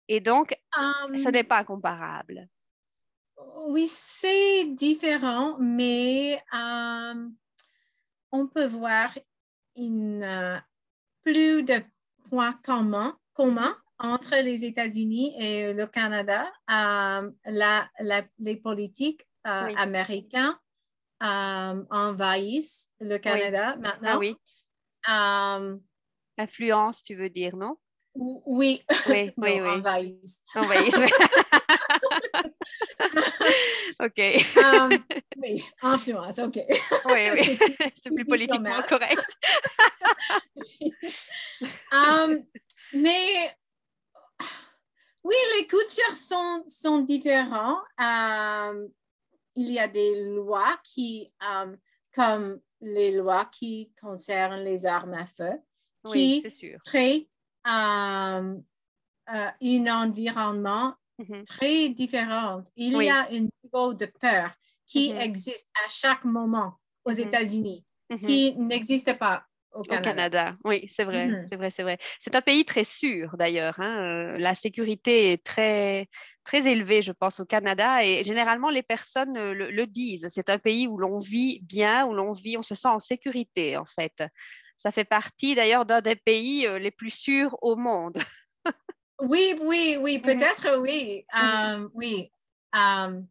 Et 0.07 0.19
donc, 0.19 0.55
ce 1.13 1.29
euh, 1.29 1.31
n'est 1.31 1.43
pas 1.43 1.63
comparable. 1.63 2.47
Oui, 3.67 3.89
c'est 3.91 4.65
différent, 4.75 5.57
mais 5.59 6.41
euh, 6.53 7.29
on 8.31 8.47
peut 8.47 8.65
voir 8.67 9.17
une, 9.75 10.23
euh, 10.23 10.57
plus 11.23 11.63
de 11.63 11.81
points 12.29 12.53
communs, 12.63 13.17
communs 13.33 13.75
entre 13.99 14.35
les 14.41 14.63
États-Unis 14.63 15.35
et 15.39 15.73
le 15.73 15.87
Canada. 15.87 16.43
Euh, 16.69 17.29
la- 17.45 17.89
la- 17.99 18.25
les 18.39 18.55
politiques 18.57 19.27
Oui. 19.45 19.73
américains 19.77 20.59
euh, 21.23 21.83
envahissent 21.91 22.89
le 22.99 23.17
Canada 23.17 23.75
maintenant. 23.77 24.11
Ah 24.13 24.17
oui, 24.17 24.35
influence, 26.37 27.03
tu 27.03 27.15
veux 27.15 27.29
dire, 27.29 27.55
non? 27.55 27.77
oui, 28.15 28.41
Oui, 28.45 28.83
oui, 29.37 29.59
oui. 29.61 29.69
envahissent. 29.69 30.41
Envahisse. 30.55 30.95
ok. 33.99 34.19
Euh, 34.19 34.97
oui, 35.37 35.63
influence, 35.81 36.39
OK. 36.39 36.59
Oui, 37.05 37.29
oui. 37.33 37.57
C'est 38.01 38.13
plus 38.13 38.25
politiquement 38.25 38.81
correct. 38.87 39.37
Um, 41.91 42.43
mais 42.93 43.55
oui, 45.23 45.35
les 45.57 45.67
cultures 45.67 46.15
sont, 46.15 46.63
sont 46.67 46.99
différentes. 46.99 47.83
Um, 47.97 48.89
il 49.55 49.71
y 49.71 49.79
a 49.79 49.87
des 49.87 50.23
lois 50.25 50.79
qui, 50.83 51.33
um, 51.39 51.77
comme 52.13 52.59
les 52.81 53.11
lois 53.11 53.45
qui 53.45 53.91
concernent 53.99 54.63
les 54.63 54.85
armes 54.85 55.13
à 55.13 55.25
feu, 55.25 55.53
Oui, 56.03 56.41
qui 56.43 56.51
sûr. 56.51 56.79
créent 56.83 57.27
um, 57.65 58.63
euh, 59.33 59.49
un 59.61 59.87
environnement 59.87 60.93
Mhm. 61.19 61.45
très 61.45 61.89
différent. 61.89 62.63
Il 62.75 62.93
Oui. 62.93 63.05
y 63.05 63.09
a 63.09 63.27
un 63.31 63.47
niveau 63.63 63.93
de 63.93 64.05
peur 64.05 64.51
qui 64.85 65.13
Mhm. 65.13 65.17
existe 65.17 65.67
à 65.85 65.89
chaque 65.89 66.25
moment 66.25 66.79
aux 67.05 67.11
Mhm. 67.11 67.35
États-Unis, 67.35 67.85
qui 68.25 68.55
n'existe 68.57 69.17
pas 69.17 69.45
au 69.73 69.83
Au 69.87 69.99
Canada. 69.99 70.55
Oui, 70.63 70.85
c'est 70.89 71.03
vrai, 71.03 71.37
c'est 71.43 71.57
vrai, 71.57 71.69
c'est 71.69 71.83
vrai. 71.83 71.97
C'est 72.19 72.33
un 72.33 72.41
pays 72.41 72.65
très 72.65 72.83
sûr 72.83 73.37
d'ailleurs. 73.37 73.79
hein, 73.79 74.33
euh, 74.33 74.37
La 74.39 74.55
sécurité 74.55 75.31
est 75.31 75.43
très, 75.45 76.07
très 76.43 76.65
élevée, 76.71 77.03
je 77.03 77.11
pense, 77.11 77.39
au 77.39 77.45
Canada 77.45 78.03
et 78.03 78.23
généralement 78.23 78.71
les 78.71 78.81
personnes 78.81 79.37
euh, 79.37 79.53
le, 79.53 79.69
le 79.69 79.85
disent. 79.85 80.25
C'est 80.29 80.49
un 80.49 80.57
pays 80.57 80.87
où 80.87 80.97
l'on 80.97 81.19
vit 81.19 81.59
bien, 81.61 82.07
où 82.07 82.15
l'on 82.15 82.33
vit, 82.33 82.57
on 82.57 82.63
se 82.63 82.73
sent 82.73 82.87
en 82.87 82.99
sécurité 82.99 83.77
en 83.77 83.85
fait. 83.85 84.23
Ça 84.75 84.91
fait 84.91 85.05
partie 85.05 85.53
d'ailleurs 85.53 85.85
d'un 85.85 86.01
des 86.01 86.15
pays 86.15 86.65
euh, 86.65 86.79
les 86.79 86.89
plus 86.91 87.11
sûrs 87.11 87.55
au 87.61 87.75
monde. 87.75 88.17
Oui, 89.21 89.55
oui, 89.61 89.97
oui, 89.99 90.17
Mhm. 90.17 90.21
peut-être 90.23 90.77
oui. 90.79 91.25
Um, 91.33 91.89
oui. 91.93 92.31
Um, 92.73 93.27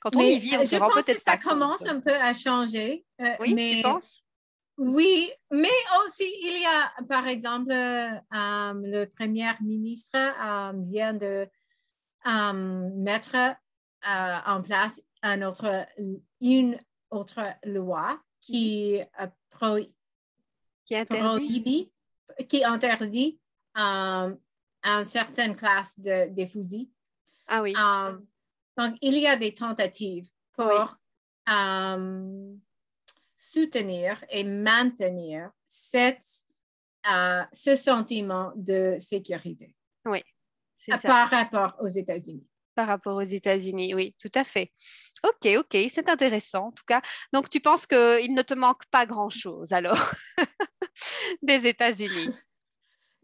Quand 0.00 0.14
on 0.16 0.20
mais 0.20 0.34
y 0.34 0.38
vit, 0.38 0.56
on 0.56 0.64
se 0.64 0.74
je 0.76 0.80
rend 0.80 0.88
pense 0.88 1.00
que 1.02 1.06
peut-être 1.06 1.20
ça 1.22 1.36
pas 1.36 1.42
commence 1.42 1.82
un 1.86 2.00
peu 2.00 2.14
à 2.14 2.32
changer. 2.34 3.04
euh, 3.20 3.34
Oui, 3.40 3.54
mais, 3.54 3.76
tu 3.76 3.82
penses? 3.82 4.24
Oui, 4.78 5.30
mais 5.50 5.68
aussi 6.04 6.24
il 6.40 6.60
y 6.62 6.64
a, 6.64 6.92
par 7.04 7.26
exemple, 7.28 7.72
um, 7.72 8.84
le 8.86 9.04
premier 9.06 9.50
ministre 9.60 10.16
um, 10.40 10.88
vient 10.88 11.12
de 11.14 11.46
um, 12.24 12.90
mettre 13.02 13.34
euh, 13.36 14.38
en 14.46 14.62
place 14.62 15.00
un 15.22 15.42
autre, 15.42 15.86
une 16.40 16.80
autre 17.10 17.40
loi 17.64 18.18
qui 18.40 19.00
euh, 19.20 19.26
pro- 19.50 19.78
Qui 20.86 20.94
est 20.94 21.00
interdit? 21.00 21.18
prohibit, 21.20 21.92
qui 22.48 22.64
interdit 22.64 23.38
um, 23.74 24.38
une 24.82 25.04
certaine 25.04 25.54
classe 25.54 25.98
de, 25.98 26.28
des 26.28 26.46
fusils. 26.46 26.90
Ah 27.46 27.62
oui. 27.62 27.74
Euh, 27.76 28.18
donc, 28.76 28.96
il 29.00 29.18
y 29.18 29.26
a 29.26 29.36
des 29.36 29.54
tentatives 29.54 30.28
pour 30.52 30.96
euh, 31.48 32.54
soutenir 33.38 34.24
et 34.30 34.44
maintenir 34.44 35.50
cette, 35.68 36.44
euh, 37.10 37.42
ce 37.52 37.76
sentiment 37.76 38.52
de 38.56 38.96
sécurité. 38.98 39.74
Oui, 40.04 40.22
c'est 40.78 40.92
ça. 40.92 41.08
Par 41.08 41.30
rapport 41.30 41.76
aux 41.80 41.88
États-Unis. 41.88 42.46
Par 42.74 42.86
rapport 42.86 43.16
aux 43.16 43.20
États-Unis, 43.20 43.94
oui, 43.94 44.14
tout 44.18 44.32
à 44.34 44.44
fait. 44.44 44.72
Ok, 45.24 45.46
ok, 45.58 45.76
c'est 45.90 46.08
intéressant 46.08 46.68
en 46.68 46.72
tout 46.72 46.84
cas. 46.86 47.02
Donc, 47.32 47.48
tu 47.50 47.60
penses 47.60 47.86
qu'il 47.86 48.34
ne 48.34 48.42
te 48.42 48.54
manque 48.54 48.86
pas 48.86 49.04
grand-chose 49.06 49.72
alors 49.72 49.98
des 51.42 51.66
États-Unis? 51.66 52.30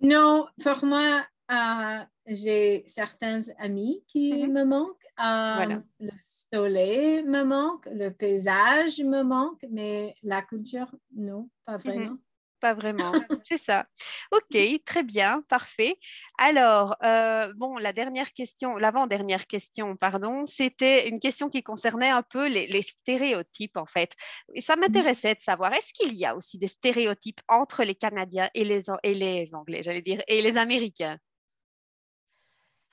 Non, 0.02 0.46
pour 0.62 0.84
moi, 0.84 1.26
euh, 1.50 2.04
j'ai 2.26 2.84
certains 2.86 3.42
amis 3.58 4.04
qui 4.06 4.46
Mhm. 4.46 4.52
me 4.52 4.64
manquent. 4.64 5.04
Euh, 5.20 5.54
Voilà. 5.54 5.82
Le 6.00 6.10
soleil 6.18 7.22
me 7.24 7.42
manque, 7.42 7.86
le 7.86 8.10
paysage 8.10 9.00
me 9.00 9.22
manque, 9.22 9.64
mais 9.70 10.14
la 10.22 10.42
culture, 10.42 10.94
non, 11.12 11.48
pas 11.64 11.76
vraiment. 11.78 12.18
Pas 12.60 12.74
vraiment, 12.74 13.12
c'est 13.42 13.56
ça. 13.58 13.86
Ok, 14.32 14.58
très 14.84 15.04
bien, 15.04 15.42
parfait. 15.48 15.96
Alors, 16.38 16.96
euh, 17.04 17.52
bon, 17.56 17.76
la 17.76 17.92
dernière 17.92 18.32
question, 18.32 18.74
l'avant-dernière 18.76 19.46
question, 19.46 19.96
pardon, 19.96 20.44
c'était 20.44 21.08
une 21.08 21.20
question 21.20 21.48
qui 21.48 21.62
concernait 21.62 22.08
un 22.10 22.22
peu 22.22 22.48
les, 22.48 22.66
les 22.66 22.82
stéréotypes, 22.82 23.76
en 23.76 23.86
fait. 23.86 24.12
Et 24.54 24.60
ça 24.60 24.74
m'intéressait 24.74 25.34
de 25.34 25.40
savoir, 25.40 25.72
est-ce 25.72 25.92
qu'il 25.92 26.16
y 26.16 26.24
a 26.26 26.34
aussi 26.34 26.58
des 26.58 26.66
stéréotypes 26.68 27.40
entre 27.46 27.84
les 27.84 27.94
Canadiens 27.94 28.50
et 28.54 28.64
les, 28.64 28.90
An- 28.90 28.98
et 29.04 29.14
les 29.14 29.48
Anglais, 29.54 29.82
j'allais 29.84 30.02
dire, 30.02 30.20
et 30.26 30.42
les 30.42 30.56
Américains? 30.56 31.16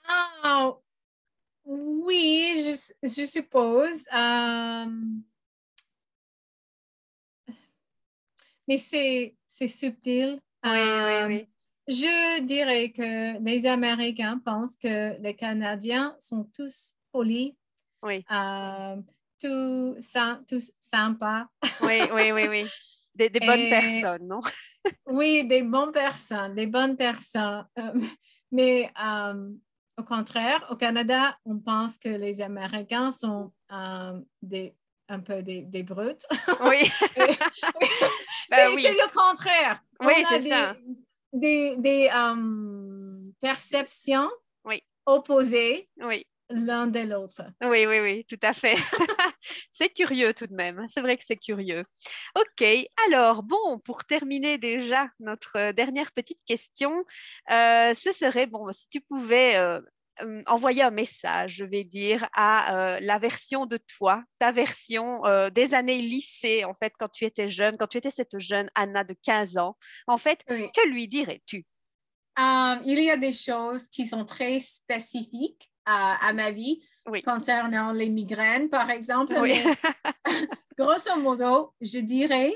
Ah, 0.07 0.73
oui, 1.65 2.55
je, 2.57 3.07
je 3.07 3.25
suppose. 3.25 4.05
Euh, 4.13 4.85
mais 8.67 8.77
c'est 8.77 9.35
c'est 9.47 9.67
subtil. 9.67 10.39
Euh, 10.65 11.39
Je 11.87 12.41
dirais 12.41 12.91
que 12.91 13.39
les 13.43 13.65
Américains 13.67 14.39
pensent 14.43 14.75
que 14.75 15.19
les 15.21 15.35
Canadiens 15.35 16.15
sont 16.19 16.45
tous 16.55 16.93
polis, 17.11 17.53
Oui, 18.01 18.25
euh, 18.31 18.95
tout, 19.39 19.95
sy- 19.99 20.43
tous 20.47 20.71
sympas. 20.79 21.45
oui, 21.81 21.99
oui, 22.11 22.31
oui, 22.31 22.47
oui. 22.49 22.65
Des, 23.13 23.29
des 23.29 23.39
bonnes 23.39 23.59
Et- 23.59 23.69
personnes, 23.69 24.27
non? 24.27 24.39
Oui, 25.07 25.45
des 25.45 25.61
bonnes 25.63 25.91
personnes, 25.91 26.55
des 26.55 26.67
bonnes 26.67 26.97
personnes. 26.97 27.65
Euh, 27.79 27.93
mais 28.51 28.91
euh, 29.03 29.51
au 29.97 30.03
contraire, 30.03 30.65
au 30.71 30.75
Canada, 30.75 31.37
on 31.45 31.59
pense 31.59 31.97
que 31.97 32.09
les 32.09 32.41
Américains 32.41 33.11
sont 33.11 33.53
euh, 33.71 34.19
des, 34.41 34.75
un 35.09 35.19
peu 35.19 35.41
des, 35.43 35.61
des 35.61 35.83
brutes. 35.83 36.25
Oui, 36.61 36.89
c'est 37.13 37.37
Ben 38.49 38.71
oui. 38.73 38.83
c'est 38.83 38.93
le 38.93 39.09
contraire. 39.13 39.81
Oui, 40.01 40.13
c'est 40.27 40.41
ça. 40.41 40.75
Des, 41.33 41.75
des, 41.77 42.09
euh, 42.15 43.31
perceptions 43.41 44.29
Oui. 44.63 44.81
opposées 45.05 45.89
oui. 46.01 46.25
l'un 46.49 46.87
de 46.87 47.01
l'autre. 47.01 47.41
Oui, 47.63 47.85
oui, 47.85 47.99
oui, 47.99 48.25
tout 48.25 48.39
à 48.41 48.53
fait. 48.53 48.75
c'est 49.69 49.89
curieux 49.89 50.33
tout 50.33 50.47
de 50.47 50.53
même. 50.55 50.85
C'est 50.87 51.01
vrai 51.01 51.17
que 51.17 51.23
c'est 51.27 51.35
curieux. 51.35 51.83
OK. 52.37 52.65
Alors, 53.07 53.43
bon, 53.43 53.79
pour 53.79 54.05
terminer 54.05 54.57
déjà 54.57 55.09
notre 55.19 55.57
euh, 55.57 55.73
dernière 55.73 56.11
petite 56.13 56.39
question, 56.45 57.03
euh, 57.51 57.93
ce 57.93 58.13
serait, 58.13 58.47
bon, 58.47 58.71
si 58.71 58.87
tu 58.87 59.01
pouvais 59.01 59.57
euh, 59.57 59.81
euh, 60.21 60.41
envoyer 60.47 60.83
un 60.83 60.91
message, 60.91 61.55
je 61.55 61.65
vais 61.65 61.83
dire, 61.83 62.27
à 62.33 62.75
euh, 62.75 62.99
la 63.01 63.19
version 63.19 63.65
de 63.65 63.77
toi, 63.97 64.23
ta 64.39 64.51
version 64.51 65.25
euh, 65.25 65.49
des 65.49 65.73
années 65.73 66.01
lycée, 66.01 66.63
en 66.65 66.73
fait, 66.73 66.93
quand 66.97 67.09
tu 67.09 67.25
étais 67.25 67.49
jeune, 67.49 67.77
quand 67.77 67.87
tu 67.87 67.97
étais 67.97 68.11
cette 68.11 68.39
jeune 68.39 68.69
Anna 68.75 69.03
de 69.03 69.15
15 69.23 69.57
ans, 69.57 69.77
en 70.07 70.17
fait, 70.17 70.39
Oui. 70.49 70.69
que 70.73 70.87
lui 70.87 71.07
dirais-tu? 71.07 71.65
Il 72.37 72.99
y 72.99 73.09
a 73.09 73.17
des 73.17 73.33
choses 73.33 73.87
qui 73.87 74.05
sont 74.05 74.25
très 74.25 74.59
spécifiques 74.59 75.71
à, 75.85 76.27
à 76.27 76.33
ma 76.33 76.51
vie 76.51 76.81
Oui. 77.07 77.21
concernant 77.21 77.91
les 77.91 78.09
migraines, 78.09 78.69
par 78.69 78.89
exemple. 78.89 79.35
Oui. 79.39 79.53
mais 79.63 79.75
grosso 80.77 81.17
modo, 81.17 81.73
je 81.81 81.99
dirais, 81.99 82.53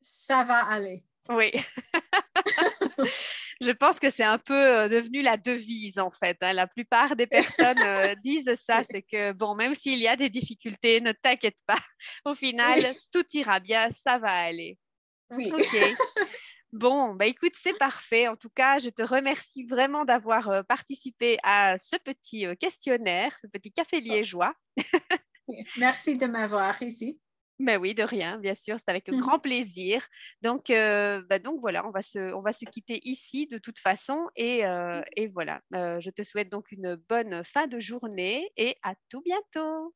ça 0.00 0.44
va 0.44 0.58
aller. 0.66 1.04
Oui. 1.28 1.52
Je 3.60 3.70
pense 3.70 3.98
que 3.98 4.10
c'est 4.10 4.24
un 4.24 4.38
peu 4.38 4.54
euh, 4.54 4.88
devenu 4.88 5.22
la 5.22 5.36
devise 5.36 5.98
en 5.98 6.10
fait. 6.10 6.36
hein. 6.40 6.52
La 6.52 6.66
plupart 6.66 7.16
des 7.16 7.26
personnes 7.68 7.78
euh, 7.82 8.14
disent 8.22 8.54
ça, 8.56 8.82
c'est 8.84 9.02
que 9.02 9.32
bon, 9.32 9.54
même 9.54 9.74
s'il 9.74 9.98
y 9.98 10.08
a 10.08 10.16
des 10.16 10.28
difficultés, 10.30 11.00
ne 11.00 11.12
t'inquiète 11.12 11.58
pas. 11.66 11.78
Au 12.24 12.34
final, 12.34 12.80
Oui. 12.80 12.98
tout 13.12 13.24
ira 13.34 13.60
bien, 13.60 13.88
ça 13.90 14.18
va 14.18 14.32
aller. 14.32 14.78
Oui. 15.30 15.50
Ok. 15.52 15.76
Bon, 16.72 17.14
bah 17.14 17.26
écoute, 17.26 17.52
c'est 17.56 17.78
parfait. 17.78 18.26
En 18.26 18.34
tout 18.36 18.50
cas, 18.50 18.80
je 18.80 18.88
te 18.88 19.02
remercie 19.02 19.64
vraiment 19.64 20.04
d'avoir 20.04 20.48
euh, 20.48 20.62
participé 20.64 21.38
à 21.44 21.78
ce 21.78 21.96
petit 22.02 22.46
euh, 22.46 22.56
questionnaire, 22.56 23.36
ce 23.40 23.46
petit 23.46 23.70
café 23.72 24.00
liégeois. 24.00 24.52
Merci 25.78 26.16
de 26.18 26.26
m'avoir 26.26 26.82
ici. 26.82 27.20
Mais 27.60 27.76
oui, 27.76 27.94
de 27.94 28.02
rien, 28.02 28.38
bien 28.38 28.54
sûr, 28.54 28.76
c'est 28.78 28.88
avec 28.90 29.10
Mhm. 29.10 29.20
grand 29.20 29.38
plaisir. 29.38 30.04
Donc, 30.42 30.70
euh, 30.70 31.22
bah 31.28 31.38
donc 31.38 31.60
voilà, 31.60 31.86
on 31.86 31.90
va, 31.90 32.02
se, 32.02 32.34
on 32.34 32.42
va 32.42 32.52
se 32.52 32.64
quitter 32.64 33.00
ici 33.08 33.46
de 33.46 33.58
toute 33.58 33.78
façon. 33.78 34.28
Et, 34.36 34.66
euh, 34.66 35.02
et 35.16 35.28
voilà, 35.28 35.60
Euh, 35.74 36.00
je 36.00 36.10
te 36.10 36.22
souhaite 36.22 36.50
donc 36.50 36.72
une 36.72 36.96
bonne 37.08 37.44
fin 37.44 37.66
de 37.66 37.78
journée 37.80 38.50
et 38.56 38.76
à 38.82 38.94
tout 39.08 39.22
bientôt. 39.24 39.94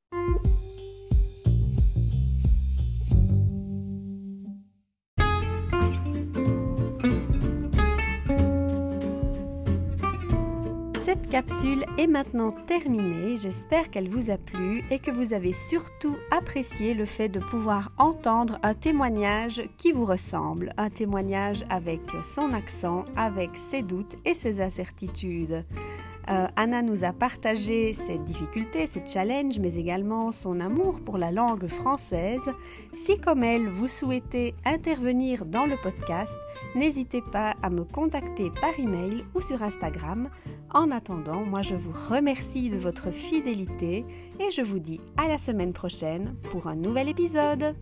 Cette 11.09 11.31
capsule 11.31 11.87
est 11.97 12.07
maintenant 12.07 12.51
terminée. 12.51 13.39
J'espère 13.39 13.91
qu'elle 13.91 14.11
vous 14.11 14.29
a 14.29 14.37
plu 14.37 14.85
et 14.91 14.99
que 14.99 15.11
vous 15.11 15.33
avez 15.33 15.55
surtout 15.55 16.19
apprécié 16.31 16.93
le 16.93 17.07
fait 17.07 17.31
de 17.31 17.41
pouvoir 17.41 17.93
entendre 17.97 18.59
un 18.63 18.75
témoignage 18.75 19.63
qui 19.79 19.93
vous 19.93 20.05
ressemble. 20.05 20.75
Un 20.77 20.91
témoignage 20.91 21.65
avec 21.71 22.03
son 22.23 22.53
accent, 22.53 23.07
avec 23.17 23.49
ses 23.57 23.81
doutes 23.81 24.17
et 24.27 24.35
ses 24.35 24.61
incertitudes. 24.61 25.65
Euh, 26.31 26.47
Anna 26.57 26.83
nous 26.83 27.05
a 27.05 27.13
partagé 27.13 27.95
ses 27.95 28.19
difficultés, 28.19 28.87
ses 28.87 29.03
challenges, 29.07 29.59
mais 29.59 29.77
également 29.77 30.31
son 30.31 30.61
amour 30.61 31.01
pour 31.01 31.17
la 31.17 31.31
langue 31.31 31.67
française. 31.69 32.53
Si 32.93 33.19
comme 33.19 33.43
elle, 33.43 33.69
vous 33.69 33.89
souhaitez 33.89 34.55
intervenir 34.65 35.47
dans 35.47 35.65
le 35.65 35.77
podcast, 35.83 36.33
n'hésitez 36.75 37.23
pas 37.23 37.55
à 37.63 37.71
me 37.71 37.85
contacter 37.85 38.51
par 38.61 38.79
email 38.79 39.25
ou 39.35 39.41
sur 39.41 39.63
Instagram. 39.63 40.29
En 40.75 40.91
attendant, 40.91 41.45
moi 41.45 41.63
je 41.63 41.75
vous 41.75 41.93
remercie 42.11 42.69
de 42.69 42.77
votre 42.77 43.11
fidélité 43.11 44.05
et 44.39 44.51
je 44.51 44.63
vous 44.63 44.79
dis 44.79 45.01
à 45.17 45.29
la 45.29 45.39
semaine 45.39 45.73
prochaine 45.73 46.35
pour 46.51 46.67
un 46.67 46.77
nouvel 46.77 47.09
épisode. 47.09 47.75